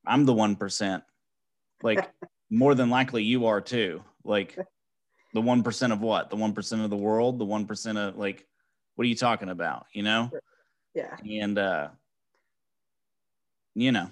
[0.05, 1.03] I'm the one percent,
[1.83, 2.09] like
[2.49, 4.57] more than likely you are too, like
[5.35, 6.31] the one percent of what?
[6.31, 8.47] The one percent of the world, the one percent of like,
[8.95, 9.85] what are you talking about?
[9.93, 10.31] You know?
[10.97, 11.15] Yeah.
[11.43, 11.89] And uh,
[13.75, 14.09] you know,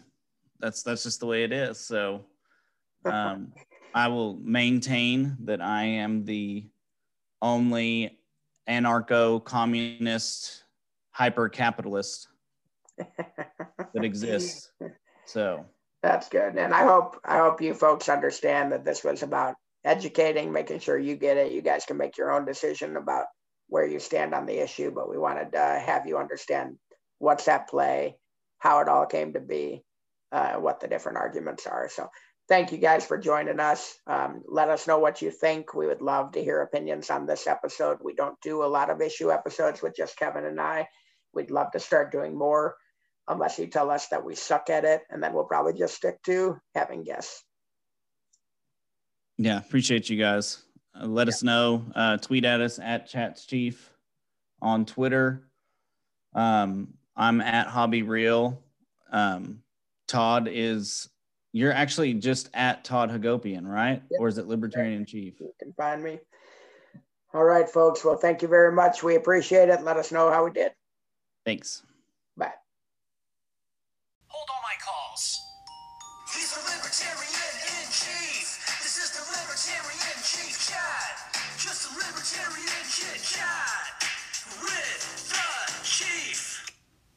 [0.60, 1.80] that's that's just the way it is.
[1.80, 2.26] So
[3.06, 3.54] um,
[3.96, 6.66] I will maintain that I am the
[7.42, 8.20] only
[8.70, 10.64] anarcho communist
[11.10, 12.28] hyper capitalist
[12.98, 14.72] that exists.
[15.28, 15.66] So
[16.04, 16.56] that's good.
[16.56, 21.00] And I hope I hope you folks understand that this was about educating, making sure
[21.00, 21.52] you get it.
[21.52, 23.26] You guys can make your own decision about
[23.68, 26.78] where you stand on the issue, but we wanted to have you understand
[27.20, 28.16] what's at play,
[28.60, 29.84] how it all came to be,
[30.32, 31.90] uh, what the different arguments are.
[31.90, 32.10] So
[32.48, 33.98] thank you guys for joining us.
[34.08, 35.74] Um, let us know what you think.
[35.74, 37.98] We would love to hear opinions on this episode.
[38.04, 40.88] We don't do a lot of issue episodes with just Kevin and I.
[41.34, 42.76] We'd love to start doing more
[43.28, 45.02] unless you tell us that we suck at it.
[45.10, 47.44] And then we'll probably just stick to having guests.
[49.38, 50.65] Yeah, appreciate you guys.
[51.00, 51.30] Uh, let yeah.
[51.30, 51.86] us know.
[51.96, 53.92] Uh, tweet at us at Chats Chief
[54.62, 55.48] on Twitter.
[56.34, 58.62] Um, I'm at Hobby Real.
[59.12, 59.62] Um,
[60.08, 61.10] Todd is.
[61.54, 64.02] You're actually just at Todd Hagopian, right?
[64.12, 64.20] Yep.
[64.20, 65.40] Or is it Libertarian Chief?
[65.40, 66.20] You can find me.
[67.34, 68.04] All right, folks.
[68.04, 69.04] Well, thank you very much.
[69.04, 69.82] We appreciate it.
[69.82, 70.74] Let us know how we did.
[71.46, 71.84] Thanks.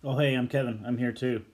[0.08, 0.84] Oh, hey, I'm Kevin.
[0.86, 1.44] I'm here too.